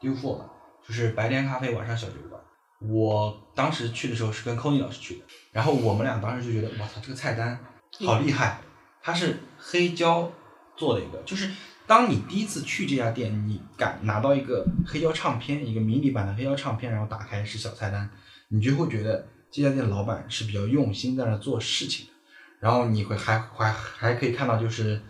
[0.01, 0.51] d u f o 嘛，
[0.87, 2.41] 就是白天咖啡，晚上小酒馆。
[2.81, 7.59] 我当时去的时候是跟 Kony 老师去的，然后我们俩当时就觉得，哇操，这个菜单
[8.07, 8.61] 好厉害！
[9.03, 10.31] 它是黑胶
[10.77, 11.51] 做的一个，就是
[11.89, 18.09] 当你第一次去这家店，你敢拿到一个黑胶唱片，一个迷你版的黑胶唱片，然后打开是小菜单，
[18.49, 22.13] 你就会觉得这家店老板是比较用心在那做事情的。
[22.61, 25.01] 然后你会还还还可以看到，就是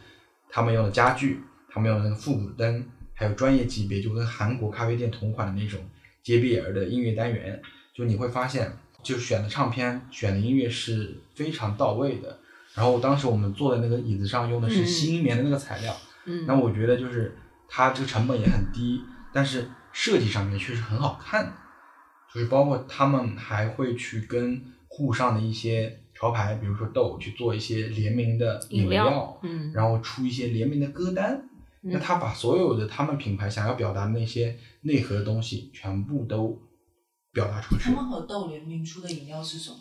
[0.48, 5.80] 他们用的家具，他们用的那个复古灯，还有专业级别，就跟韩国咖啡店同款的那种
[6.24, 7.60] JBL 的音乐单元，
[7.92, 8.70] 就你会发现，
[9.02, 12.38] 就选的唱片、选的音乐是非常到位的。
[12.74, 15.96] 然后当时我们坐在那个椅子上用的是新棉的那个材料，
[16.46, 17.36] 那我觉得就是
[17.68, 19.02] 它这个成本也很低，
[19.32, 21.52] 但是设计上面确实很好看，
[22.32, 31.44] 就是包括他们还会去跟沪上的一些潮牌，比如说豆去做一些联名的饮料嗯然后出一些联名的歌单。
[31.80, 36.60] 那他把所有的他们品牌想要表达的那些内核的东西全部都
[37.32, 37.92] 表达出去他。
[37.92, 39.76] 们和豆联名出的饮料是什么？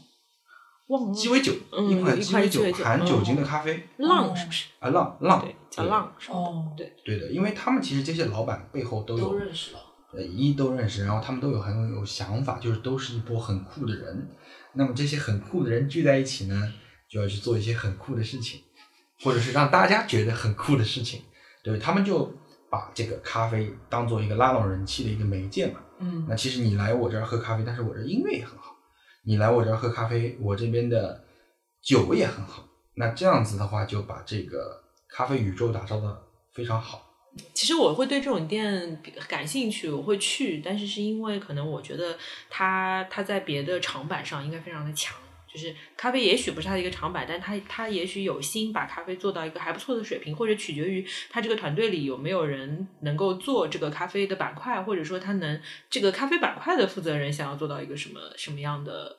[0.90, 4.68] 忘了鸡尾酒，嗯一款鸡尾酒含酒精的嗯咖啡浪是不是？
[4.80, 6.36] 啊，浪浪对，叫对浪是吧？
[6.36, 9.80] 哦，对，对的，因为他们其实这些老板背后都有都认识了。
[10.14, 14.30] 呃，一都认识，然后他们都有很有想法，就是都是一波很酷的人。
[14.74, 16.74] 那么这些很酷的人聚在一起呢，
[17.10, 18.62] 就要去做一些很酷的事情，
[19.22, 21.22] 或者是让大家觉得很酷的事情。
[21.62, 22.34] 对他们就
[22.70, 25.82] 把这个咖啡当做一个拉拢人气的一个媒介嘛。
[26.00, 28.76] 嗯那其实你来我这儿喝咖啡，但是我这音乐也很好。
[29.26, 31.26] 你来我这儿喝咖啡，我这边的
[31.82, 32.64] 酒也很好。
[32.96, 34.82] 那这样子的话，就把这个
[35.18, 36.16] 咖啡宇宙打造的
[36.54, 37.04] 非常好。
[37.52, 42.16] 其实我会对这种店感兴趣，我会去，但是是因为可能我觉得
[42.52, 45.18] 它它在别的长板上应该非常的强。
[45.52, 55.60] 就是咖啡也许不是它的一个长板，但它它也许有心把咖啡做到一个还不错的水平，或者取决于他这个团队里有没有人能够做这个咖啡的板块，或者说他能
[55.90, 59.18] 这个咖啡板块的负责人想要做到一个什么什么样的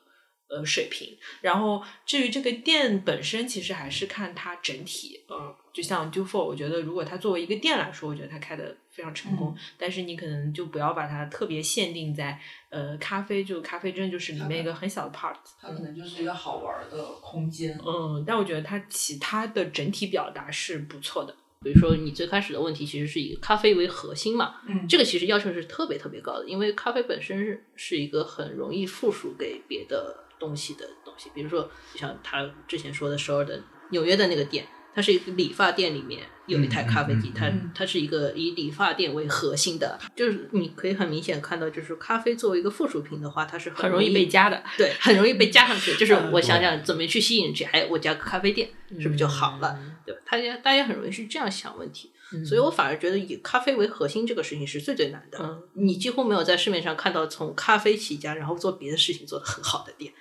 [0.49, 1.17] 呃水平。
[1.41, 9.57] 然后至于这个店本身，其实还是看它整体，呃，就像 Do For，我觉得如果它作为一个店来说，我觉得它开的非常成功。
[9.77, 12.39] 但是你可能就不要把它特别限定在
[12.71, 15.37] 呃咖啡，就咖啡真就是里面一个很小的 part。
[15.61, 17.79] 它可能就是一个好玩的空间。
[17.85, 21.35] 嗯，但我觉得它其他的整体表达是不错的。
[21.61, 31.31] 比如说你最开始的问题其实是以咖啡为核心嘛，嗯这个其实要求是特别特别高的，因为咖啡本身是是一个很容易附属给别的东西的东西。
[31.35, 33.61] 比如说，像他之前说的首尔的
[33.91, 45.95] 纽约的那个店，它是一个理发店里面有一台咖啡机，它嗯它是一个以理发店为核心的，就是你可以很明显看到，就是咖啡作为一个附属品的话，它是很容易被加的，对，很容易被加上去。
[45.95, 49.77] 就是嗯我想想怎么去吸引人去，哎，我加个咖啡店是不是就好了？
[49.79, 50.21] 嗯对吧？
[50.31, 52.11] 大家大家很容易是这样想问题。
[52.31, 55.39] 嗯所以我反而觉得以咖啡为核心这个事情是最最难的。
[55.41, 60.13] 嗯你几乎没有在市面上看到从咖啡起家，然后做别的事情做得很好的店。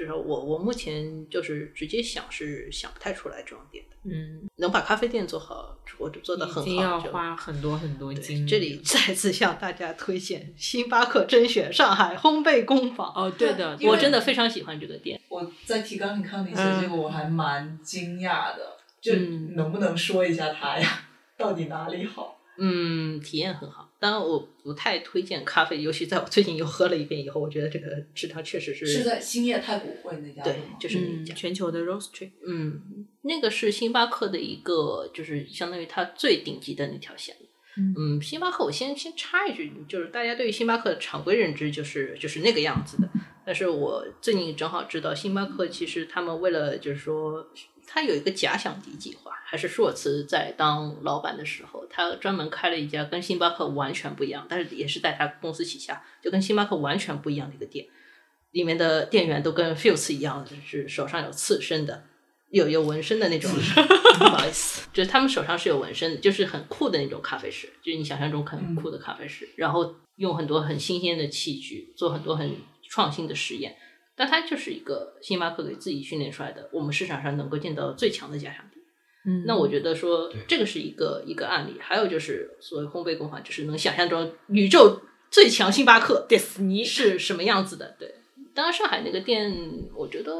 [0.00, 7.10] 至少我我目前就是直接想是想不太出来这种店的，嗯，能把咖啡店做好或者做得很已经要好。
[7.10, 8.48] 花很多很多精力。
[8.48, 13.12] 这里再次向大家推荐星巴克甄选上海烘焙工坊。
[13.14, 15.20] 哦，对的， 我真的非常喜欢这个店。
[15.28, 18.78] 我在提纲里看你写这个，我还蛮惊讶的。
[19.02, 21.02] 就嗯能不能说一下它呀？
[21.36, 22.40] 到底哪里好？
[22.56, 23.89] 嗯，体验很好。
[24.00, 31.34] 当然，我不太推荐咖啡，尤其在我最近又喝了一遍以后，我觉得这个质量确实是是在兴业太古汇那家对？，就是那嗯，家。
[31.34, 37.36] 全球的 roastery，嗯，那个是星巴克的一个，就是相当于它最顶级的那条线。
[37.76, 43.08] 嗯嗯，星巴克，我先先插一句，就是大家对于星巴克的常规认知就是就是那个样子的。
[43.46, 47.46] 但是我最近正好知道，星巴克其实他们为了就是说，
[47.92, 57.84] 他有一个假想敌计划，还是舒茨在当老板的时候，他专门开了一家跟星巴克完全不一样，但是也是在他公司旗下，就跟星巴克完全不一样的一个店。
[58.52, 62.04] 里面的店员都跟 Fuse 一样，就是手上有刺身的，
[62.50, 63.50] 有有纹身的那种。
[63.50, 72.56] 不好意思，就是他们手上是有纹身的，就是很酷的那种咖啡师，就是你想象中很酷的咖啡师，然后用很多很新鲜的器具，做很多很
[72.88, 73.76] 创新的实验。
[74.20, 78.78] 但它就是一个星巴克给自己训练出来的，我们市场上能够见到最强的假想敌。
[79.24, 85.00] 嗯那我觉得说这个是一个一个案例，还有就是所谓烘焙工坊，就是能想象中宇宙
[85.30, 87.96] 最强星巴克迪士尼是什么样子的。
[87.98, 88.16] 对，
[88.54, 89.52] 当然上海那个店，
[89.94, 90.32] 我觉得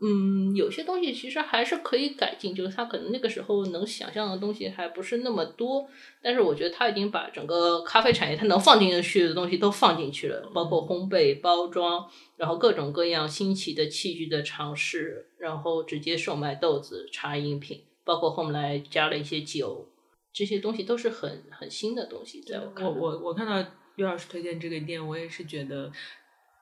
[0.00, 5.88] 嗯，有些东西其实还是可以改进，就是他可能那个时候能想象的东西还不是那么多，
[6.20, 19.88] 但是我觉得他已经把整个咖啡产业他能放进去的东西都放进去了，包括烘焙、包装，然后各种各样新奇的器具的尝试，然后直接售卖豆子、茶饮品，包括后来加了一些酒，
[20.32, 22.92] 这些东西都是很很新的东西，在我看我。
[22.94, 25.92] 我我看到岳老师推荐这个店，我也是觉得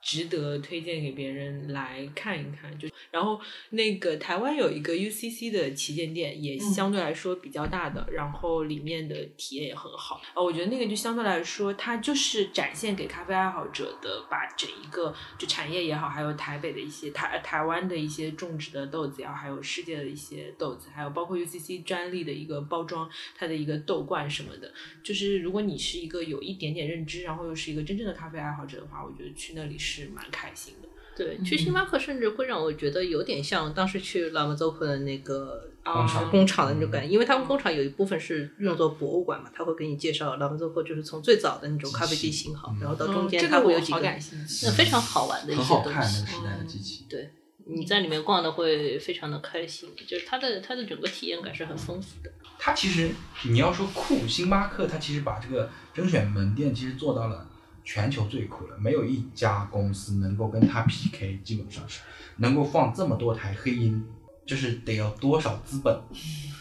[0.01, 2.77] 值得推荐给别人来看一看。
[2.77, 3.39] 就然后
[3.71, 10.21] 那个台湾有一个 UCC 的旗舰店，也相对来说比较大的，然后里面的体验也很好。
[10.33, 24.71] 呃，我觉得那个就相对来说，它就是展现给咖啡爱好者的，把整一个就产业也好，还有台北的一些台台湾的一些种植的豆子也好，还有世界的一些豆子，还有包括 UCC 专利的一个包装，它的一个豆罐什么的，
[25.03, 30.87] 就是如果你是一个有一点点认知，然后又是一个真正的咖啡爱好者的话，我觉得去那里是蛮开心的。
[31.13, 46.27] 对，去星巴克甚至会让我觉得有点像当时去拉姆佐克的那个工厂工厂的那种感觉，因为他们工厂有一部分是用作博物馆嘛，他会给你介绍拉姆佐克就是从最早的那种咖啡机型号，然后到中间嗯这个我好它会有几个那非常好玩的一些东西好看那个。
[46.27, 47.05] 时代的机器。
[47.09, 47.29] 对，
[47.65, 52.31] 你在里面逛的会非常的开心，就是它的它的整个体验感是很丰富的。
[52.57, 53.09] 它其实
[53.49, 57.47] 你要说酷，星巴克它其实把这个甄选门店其实做到了
[57.93, 61.99] 全球最酷了，没有一家公司能够跟它 PK，基本上是
[62.37, 64.01] 能够放这么多台黑鹰，
[64.45, 65.99] 就是得要多少资本？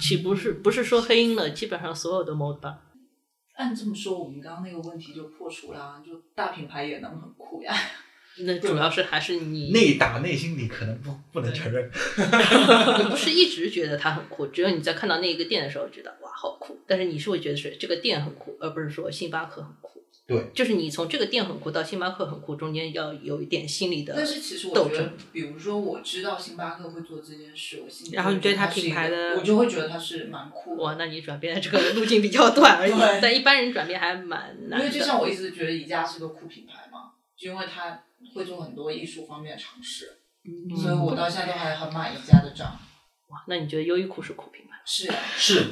[0.00, 2.80] 岂不是不是说黑鹰了，基本上所有的 mod 吧。
[3.54, 7.72] 按这么说，我们刚刚那个问题就破除了，就大品牌也能很酷呀。
[8.44, 11.88] 那主要是还是你内打内心里可能不不能承认。
[12.98, 19.99] 你不是一直觉得它很酷，只有你在看到那一个店的时候觉得哇好酷，但是你是会觉得是这个店很酷，而不是说星巴克很酷。
[20.30, 30.82] 对，就是你从这个店很酷到星巴克很酷，中间要有一点心理的但是其实我斗争觉得。，比如说我知道星巴克会做这件事，我心里然后你对它它是一品牌的我就会觉得它是蛮酷的。
[30.84, 34.78] 哇，那你转变的这个路径比较短而已对， 但一般人转变还蛮难的。
[34.78, 38.04] 因为就像我一直觉得宜家是个酷品牌嘛，就因为它
[38.34, 42.78] 会做很多艺术方面的尝试，嗯所以我到现在都还很买宜家的账。
[43.28, 44.76] 哇，那你觉得优衣库是酷品牌？
[44.86, 45.66] 是呀，是，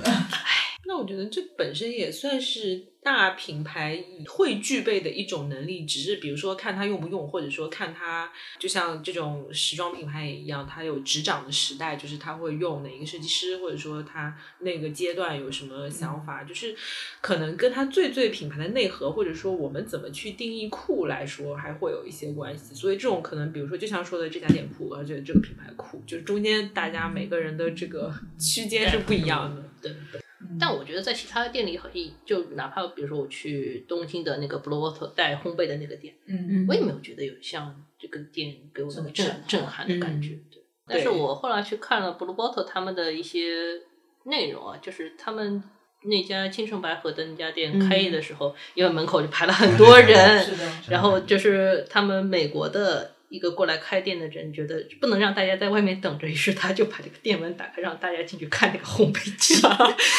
[0.86, 16.76] 那我觉得这本身也算是大品牌会具备的一种能力，只是比如说看他用不用，或者说看他，就像这种时装品牌也一样，它有执掌的时代，就是他会用哪一个设计师，或者说他那个阶段有什么想法，就是
[17.22, 22.74] 可能跟他最最品牌的内核，或者说我们怎么去定义酷来说，还会有一些关系。
[22.74, 29.62] 所以这种可能，比如说就像说的这家店铺，而且这个品牌酷，就是中间大家每个人的这个区间是不一样的。
[29.80, 30.20] 对对。
[30.60, 31.90] 但我觉得在其他的店里，很
[32.24, 40.30] 就哪怕比如说我去东京的那个 Blue Water 带烘焙的那个店，嗯，我也没有觉得有像这个店给我那个震这么震震撼的感觉。
[40.50, 43.80] 对，但是我后来去看了 Blue Bottle 他们的一些
[44.24, 45.62] 内容啊，就是他们
[46.02, 59.54] 那家青城白河的那家店开业的时候，因为门口就排了很多人，是的，然后就是他们美国的一个过来开店的人觉得不能让大家在外面等着，于是他就把这个店门打开，让大家进去看那个烘焙机。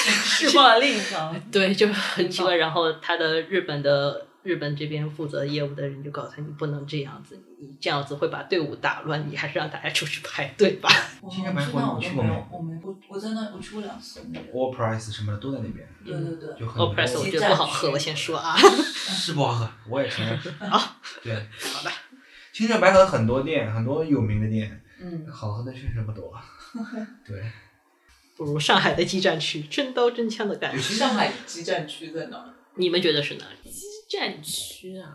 [0.05, 1.35] 施暴另一方。
[1.51, 2.55] 对，就很奇怪。
[2.55, 10.89] 然后他的日本的日本这边负责业务的人就告诉他，你不能这样子，你这样子会把队伍打乱，你还是让大家出去排队吧。
[11.21, 11.61] 我新加坡
[11.99, 14.53] 你去过没有，我没我我在那我去过两次那个。
[14.53, 18.55] All Price 什么的都在那边，对对对，就很 o 多 p r e s s 我觉得不好喝，我先说啊。
[19.09, 20.37] 是不好喝，我也承认。
[20.69, 21.91] 好，对，好的。
[22.59, 26.33] 青城白河很多店，很多有名的店，嗯，好喝的确实不多。
[27.25, 27.41] 对，
[28.35, 30.77] 不如上海的激战区，真刀真枪的感觉。
[30.81, 32.53] 上海激战区在哪儿？
[32.75, 33.71] 你们觉得是哪里？
[34.11, 35.07] 战区啊，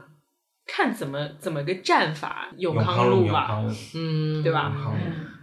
[0.67, 3.61] 看怎么怎么个战法，永永康路吧。
[3.61, 4.73] 路，嗯，对吧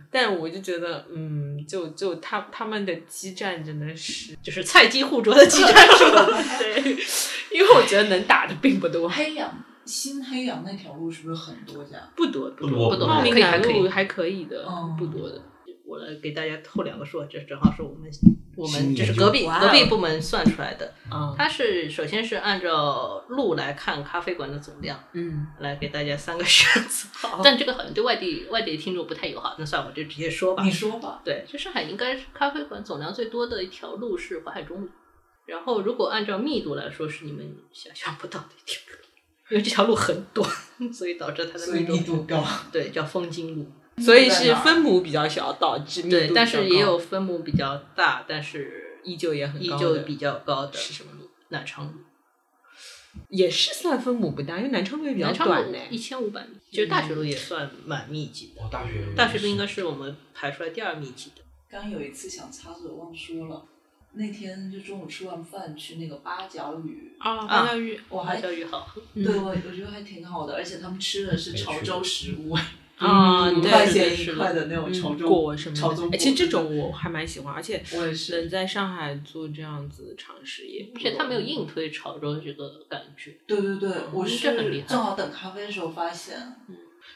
[0.10, 6.26] 但我就觉得，嗯，就就他他们的激战真的是，就是菜鸡互啄的激战是吧？
[6.58, 6.82] 对，
[7.52, 11.98] 因为我觉得能打的并不多，黑羊新黑羊那条路是不是很多家？
[12.16, 15.42] 不多不多不多茂名南可以还可以路还可以的嗯，不多的。
[15.84, 18.10] 我来给大家透两个数，这正好是我们
[18.56, 20.94] 我们新研究就是隔壁隔壁部门算出来的。
[21.12, 27.10] 嗯，它是首先是按照路来看咖啡馆的总量，嗯，来给大家三个选择。
[27.44, 30.72] 但这个好像对外地外地听众不太友好，那算了，我就直接说吧你。
[30.72, 31.22] 说吧。
[31.26, 34.88] 对，就上海应该是咖啡馆总量最多的一条路是淮海中路，
[35.46, 39.00] 然后如果按照密度来说，是你们想象不到的一条路，
[39.52, 40.50] 因为这条路很短，
[40.92, 42.44] 所以导致它的密密度高。
[42.72, 43.70] 对叫风金路。
[43.98, 51.30] 所以是分母比较小，导致密度对，但是比较高也有分母比较大，但是依旧也很依高的旧比较高的是什么路？
[51.50, 51.94] 南昌路。
[53.28, 55.78] 也是算分母不大，因为南昌路也比较南昌短呢。
[55.78, 58.64] 路一千五百米，其实大学路也算蛮密集的。
[58.64, 61.42] 哦，大学路大学路应该是我们排出来第二密集的。
[61.70, 63.66] 刚有一次想插嘴忘说了，
[64.14, 72.54] 那天就中午吃完饭去那个八角鱼，啊，啊八角鱼我还教育好，嗯对我我觉得还挺好的，而且他们吃的是潮州食物，
[72.98, 75.82] 啊，五块钱一块的那种潮嗯州果什么的。
[75.82, 83.38] 潮州哎其实这种我还蛮喜欢，而且我也是能在上海做这样子尝试也而且他没有硬推潮州这个感觉。
[83.48, 86.38] 对对对，我嗯是正好等咖啡的时候发现，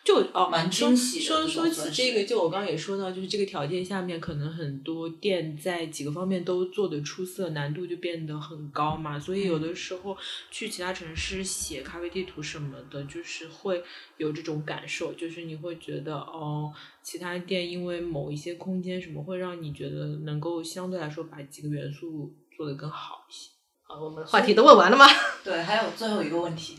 [0.05, 9.19] 就哦，蛮说惊喜的说说起这个，就我刚刚也说到，就是这个条件下面，可能很多店在几个方面都做的出色，难度就变得很高嘛。
[9.19, 10.15] 所以有的时候
[10.51, 13.83] 去其他城市写咖啡地图什么的，就是会
[14.17, 23.49] 有这种感受，就是你会觉得哦，其他店因为某一些空间什么，会让你觉得能够相对来说把几个元素做得更好一些。
[23.87, 25.05] 好，我们话题都问完了吗？
[25.43, 26.77] 对，还有最后一个问题，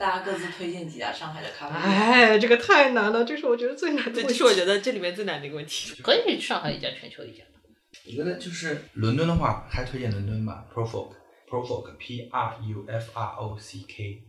[0.00, 2.00] 大家各自推荐几家上海的咖啡店。
[2.00, 4.32] 哎，这个太难了，这是我觉得最难的这问题。
[4.32, 5.94] 是我觉得这里面最难的一个问题。
[6.02, 7.44] 可以上海一家，全球一家。
[8.06, 11.12] 我觉得就是伦敦的话，还推荐伦敦吧，Profolk
[11.46, 14.22] Profolk P R U F R O C K，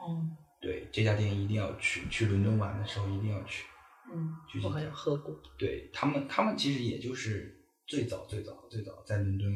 [0.00, 3.64] 嗯对这家店一定要去，去伦敦玩的时候一定要去。
[4.10, 4.32] 嗯，
[4.64, 5.38] 我好像喝过。
[5.58, 7.54] 对他们，他们其实也就是
[7.86, 9.52] 最早最早最早在伦敦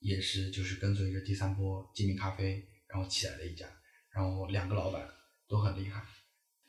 [0.00, 3.64] 也是就是跟随着第三波精品咖啡，然后起来的一家，
[4.16, 5.06] 然后两个老板
[5.46, 6.02] 都很厉害。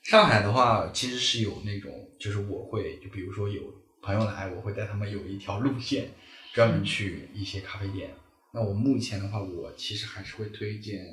[0.04, 3.62] 上海的话，其实是有那种，就是我会就比如说有
[4.02, 6.12] 朋友来，我会带他们有一条路线
[6.54, 8.14] 专门去一些咖啡店。
[8.54, 11.06] 那我目前的话，我其实还是会推荐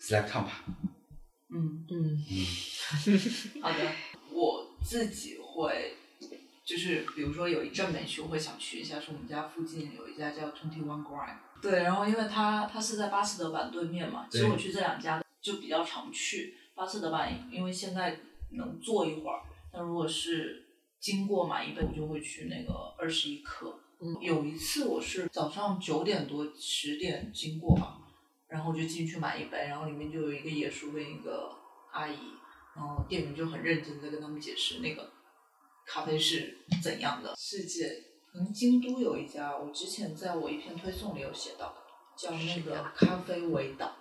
[0.00, 0.64] Slap Town 吧。
[1.54, 3.92] 嗯，嗯嗯，好的，
[4.32, 5.94] 我自己会。
[6.64, 11.36] 就是比如说有一阵没去，我会想去一下，是我们家附近有一家叫 Twenty One Grind。
[11.60, 16.54] 对，然后因为它它是在巴斯德板对面嘛，其实我去这两家就比较常去。
[16.74, 18.18] 巴斯德吧因为现在
[18.52, 19.42] 能坐一会儿，
[19.74, 20.64] 那如果是
[20.98, 23.78] 经过买一杯，我就会去那个二十一克。
[24.00, 27.98] 嗯有一次我是早上九点多十点经过嘛，
[28.48, 31.54] 然后我就进去买一杯，然后里面就有一个野叔跟一个
[31.92, 32.18] 阿姨，
[32.74, 35.12] 然后店员就很认真在跟他们解释那个
[35.86, 38.02] 咖啡是怎样的世界。
[38.32, 41.72] 可能京都有一家，我之前在我一篇推送里有写到，
[42.16, 43.94] 叫那个咖啡围岛，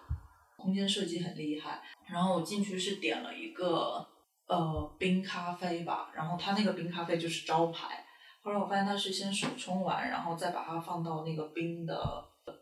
[0.61, 1.81] 空间设计很厉害。
[2.07, 4.05] 然后我进去是点了一个
[4.47, 8.05] 呃冰咖啡吧，然后它那个冰咖啡就是招牌。
[8.43, 11.95] 后来我发现它是先手冲完，然后再把它放到那个冰的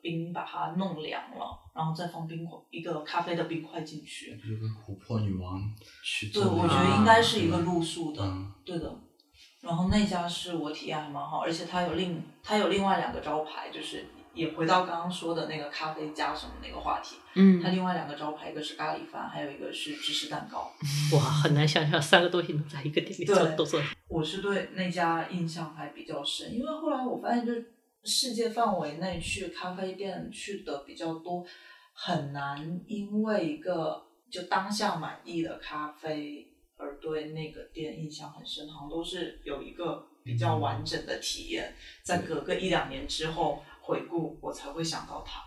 [0.02, 4.36] 冰，把它弄凉了，然后再放冰块一个咖啡的冰块进去。
[4.38, 5.62] 就跟琥珀女王
[6.04, 8.94] 去对，做那个我觉得应该是一个露宿的，嗯对的。
[9.62, 17.18] 然后那家是我体验还蛮好，而且它有另它有另外两个招牌，就是也回到刚刚说的那个咖啡加什么那个话题。
[17.36, 20.72] 嗯它另外两个招牌，一个是咖喱饭，还有一个是芝士蛋糕。
[21.14, 23.82] 哇，很难想象三个东西能在一个店里做对都做。
[24.08, 27.74] 我是对那家印象还比较深，因为后来我发现，就是
[28.04, 31.46] 世界范围内去咖啡店去的比较多，
[31.94, 45.42] 很难因为一个就当下满意的咖啡而对那个店印象很深，好像都是有一个比较完整的体验，在隔个一两年之后回顾，我才会想到它。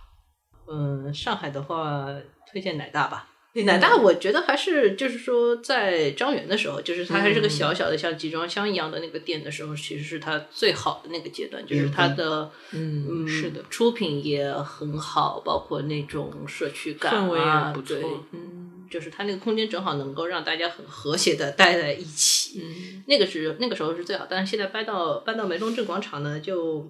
[0.69, 2.07] 嗯，上海的话，
[2.51, 3.29] 推荐奶大吧。
[3.67, 22.61] 奶大，我觉得还是就是说，在张园的时候，就是它还是个小小的像集装箱一样的那个店的时候，其实是它最好的那个阶段，就是它的嗯是的出品也很好，包括那种社区感氛围啊，也不错对，嗯就是它那个空间正好能够让大家很和谐的待在一起。
[22.63, 26.89] 嗯那个是那个时候是最好，但是现在搬到搬到梅龙镇广场呢，就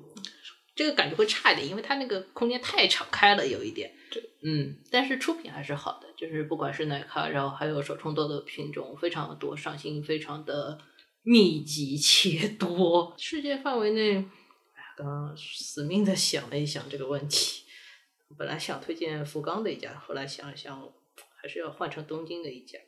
[0.74, 3.94] 这个感觉会差一点，因为它那个空间太敞开了，有一点。
[4.10, 10.78] 对，嗯，但是出品还是好的，就是不管是奶咖，然后还有手冲豆的品种非常的多，上新非常的
[11.22, 13.14] 密集且多。
[13.18, 17.64] 世界范围内，哎呀，刚刚死命的想了一想这个问题，
[18.38, 20.92] 本来想推荐福冈的一家，后来想了想，
[21.40, 22.78] 还是要换成东京的一家。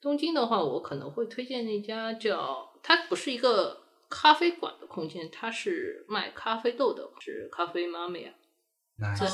[0.00, 8.34] 东京的话，我可能会推荐那家叫，它不是一个咖啡馆的空间，它是卖咖啡豆的，是咖啡妈咪啊
[9.22, 9.30] 哦，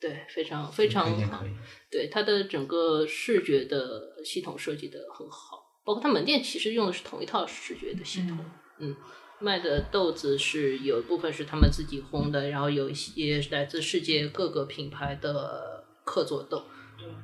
[0.00, 1.44] 对，非常非常好。
[1.90, 8.38] 对它的整个视觉的系统设计的很好，包括它门店其实用的是同一套视觉的系统。
[8.78, 8.96] 嗯，
[9.38, 16.64] 卖的豆子是有一部分是他们自己烘的，然后有一些来自世界各个品牌的客座豆，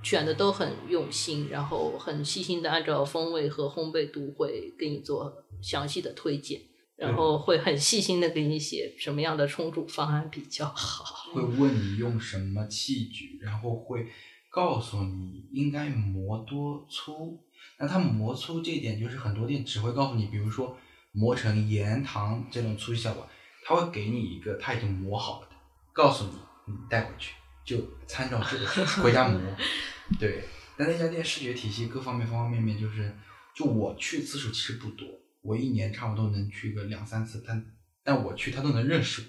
[0.02, 6.60] 选的都很用心，然后很细心的按照风味和烘焙度会给你做详细的推荐。
[6.96, 11.30] 然后会很细心的给你写什么样的冲煮方案比较好。
[11.32, 14.08] 会问你用什么器具，然后会
[14.50, 17.38] 告诉你应该磨多粗。
[17.78, 20.76] 那它磨粗这一点，就是很多店只会告诉你，比如说
[21.12, 23.24] 磨成盐糖这种粗细效果，
[23.64, 25.54] 它会给你一个它已经磨好了的，
[25.92, 26.32] 告诉你
[26.66, 27.34] 你带回去
[27.68, 29.38] 就参照这个回家磨。
[30.18, 30.44] 对，
[30.74, 33.14] 但那家店视觉体系各方面方方面面，就是
[33.54, 35.06] 就我去次数其实不多，
[35.42, 37.62] 我一年差不多能去个两三次，但
[38.02, 39.28] 但我去他都能认识我。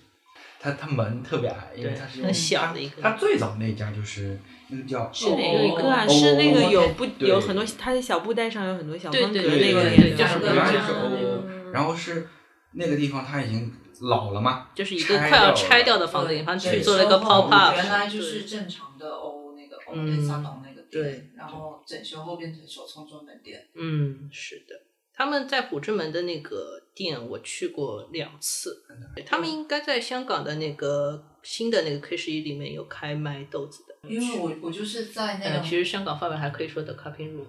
[0.61, 4.37] 他他门特别矮，因为对他是很小的一个他最早那家就是
[4.69, 6.05] 那个叫是哪个一个啊？
[6.05, 12.27] 哦是那个有哦不有很多，他的小布袋上有很多小方格对对那个对对店，就是原来就是那个哦，然后是
[12.73, 20.15] 那个地方他已经老了嘛，就是一个快要拆掉的房子，然后去做了一个 pop up，原来就是正常的欧那个欧嗯。
[20.21, 23.67] 内萨董那个对店，然后整修后变成手冲专门店。
[23.75, 24.81] 嗯，是的，
[25.13, 28.83] 他们在虎之门的那个店我去过两次，
[29.25, 33.89] 他们应该在香港的那个新的那个 K 十一里面有开卖豆子的。
[34.09, 37.47] 因为我我就是在那呃，个，其实香港范围还可以说的 cupping room，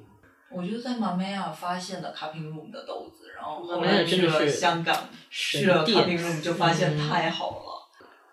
[0.53, 7.71] 我就是在马梅亚发现了 cupping room 的豆子，然后后来去了香港，神去了店 cupping room 就发现嗯太好了。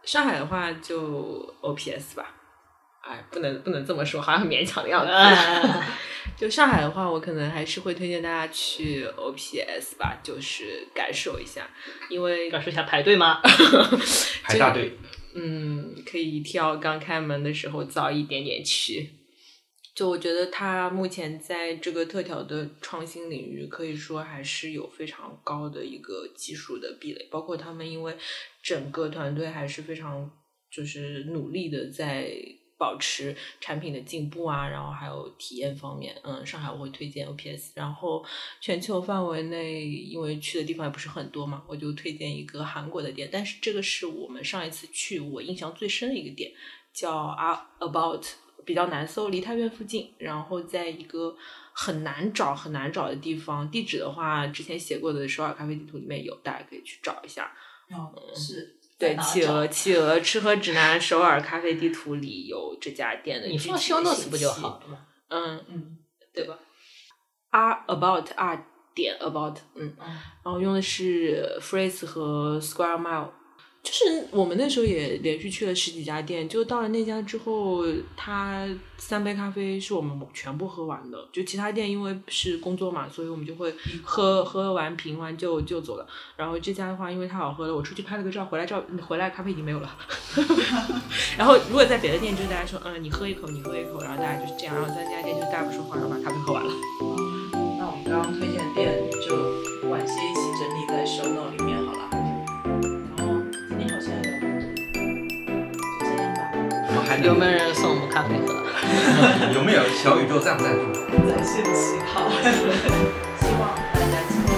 [0.04, 2.34] 上海的话就 OPS 吧，
[3.02, 5.12] 哎，不能不能这么说，好像很勉强的样子。
[5.12, 5.86] 啊
[6.38, 11.68] 就上海的话，我可能还是会推荐大家去 OPS 吧，就是感受一下，
[12.10, 13.42] 因为感受一下排队吗？
[14.44, 14.98] 排大队。
[15.36, 19.10] 嗯，可以挑刚开门的时候早一点点去。
[19.98, 28.16] 就我觉得它目前在这个特调的创新领域，可以说还是有非常高的一个技术的壁垒，包括他们因为
[28.62, 30.32] 整个团队还是非常
[30.70, 32.32] 就是努力的在
[32.78, 38.24] 保持产品的进步啊，然后还有体验方面，嗯，上海我会推荐 OPS，然后
[38.62, 46.52] 全球范围内因为去的地方也不是很多嘛，我就推荐一个韩国的店，但是这个是我们上一次去我印象最深的一个店，
[46.94, 48.28] 叫 A About，
[48.68, 51.34] 比较难搜，梨泰院附近，然后在一个
[51.72, 57.50] 很难找很难找的地方，地址的话之前写过的首尔咖啡地图里面有，大家可以去找一下。
[57.90, 65.06] 哦，是对，企鹅企鹅吃喝指南首尔咖啡地图里有这家店的你放具体 show 的 notes 不就好了吗？
[65.30, 65.98] 嗯，嗯
[66.34, 66.60] 对吧
[67.52, 70.08] ？R about R 点 about，嗯，嗯
[70.44, 73.30] 然后用的是 Phrase 和 Square Mile。
[73.88, 77.86] 就是我们那时候也连续去了十几家店，就到了那家之后，
[78.18, 78.68] 他
[78.98, 81.26] 三杯咖啡是我们全部喝完的。
[81.32, 83.74] 就其他店因为是工作嘛，所以我们就会
[84.04, 86.06] 喝喝完品完就就走了。
[86.36, 89.98] 然后这家的话，因为太好喝了，我出去拍了个照，回来照回来咖啡已经没有了。
[91.38, 94.76] 然后如果在别的店，就是大家说，嗯，你喝一口，你喝一口，然后大家就是这样。
[94.76, 96.72] 然后在那家店就是大家不说话，然后把咖啡喝完了。
[97.80, 101.77] 那我们刚刚推荐的店就晚些一起整理在 show note 里面
[107.24, 108.54] 有没有人送我们咖啡喝？
[109.54, 110.94] 有没有小宇宙赞不赞助？
[111.28, 114.50] 在线乞讨，希望大家今天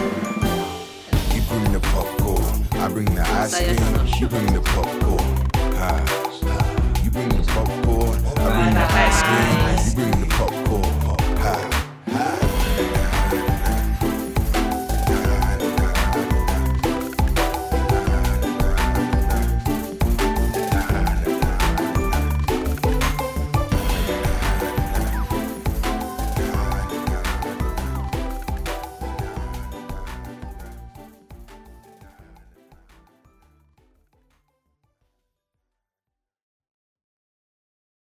[1.34, 3.80] You bring the popcorn, I bring the ice Saya cream.
[3.80, 4.20] Sanoshi.
[4.22, 5.26] You bring the popcorn,
[5.80, 6.04] ah,
[6.46, 6.62] ah.
[7.04, 9.56] You bring the popcorn, I bring the ice cream.
[9.86, 11.79] You bring the popcorn.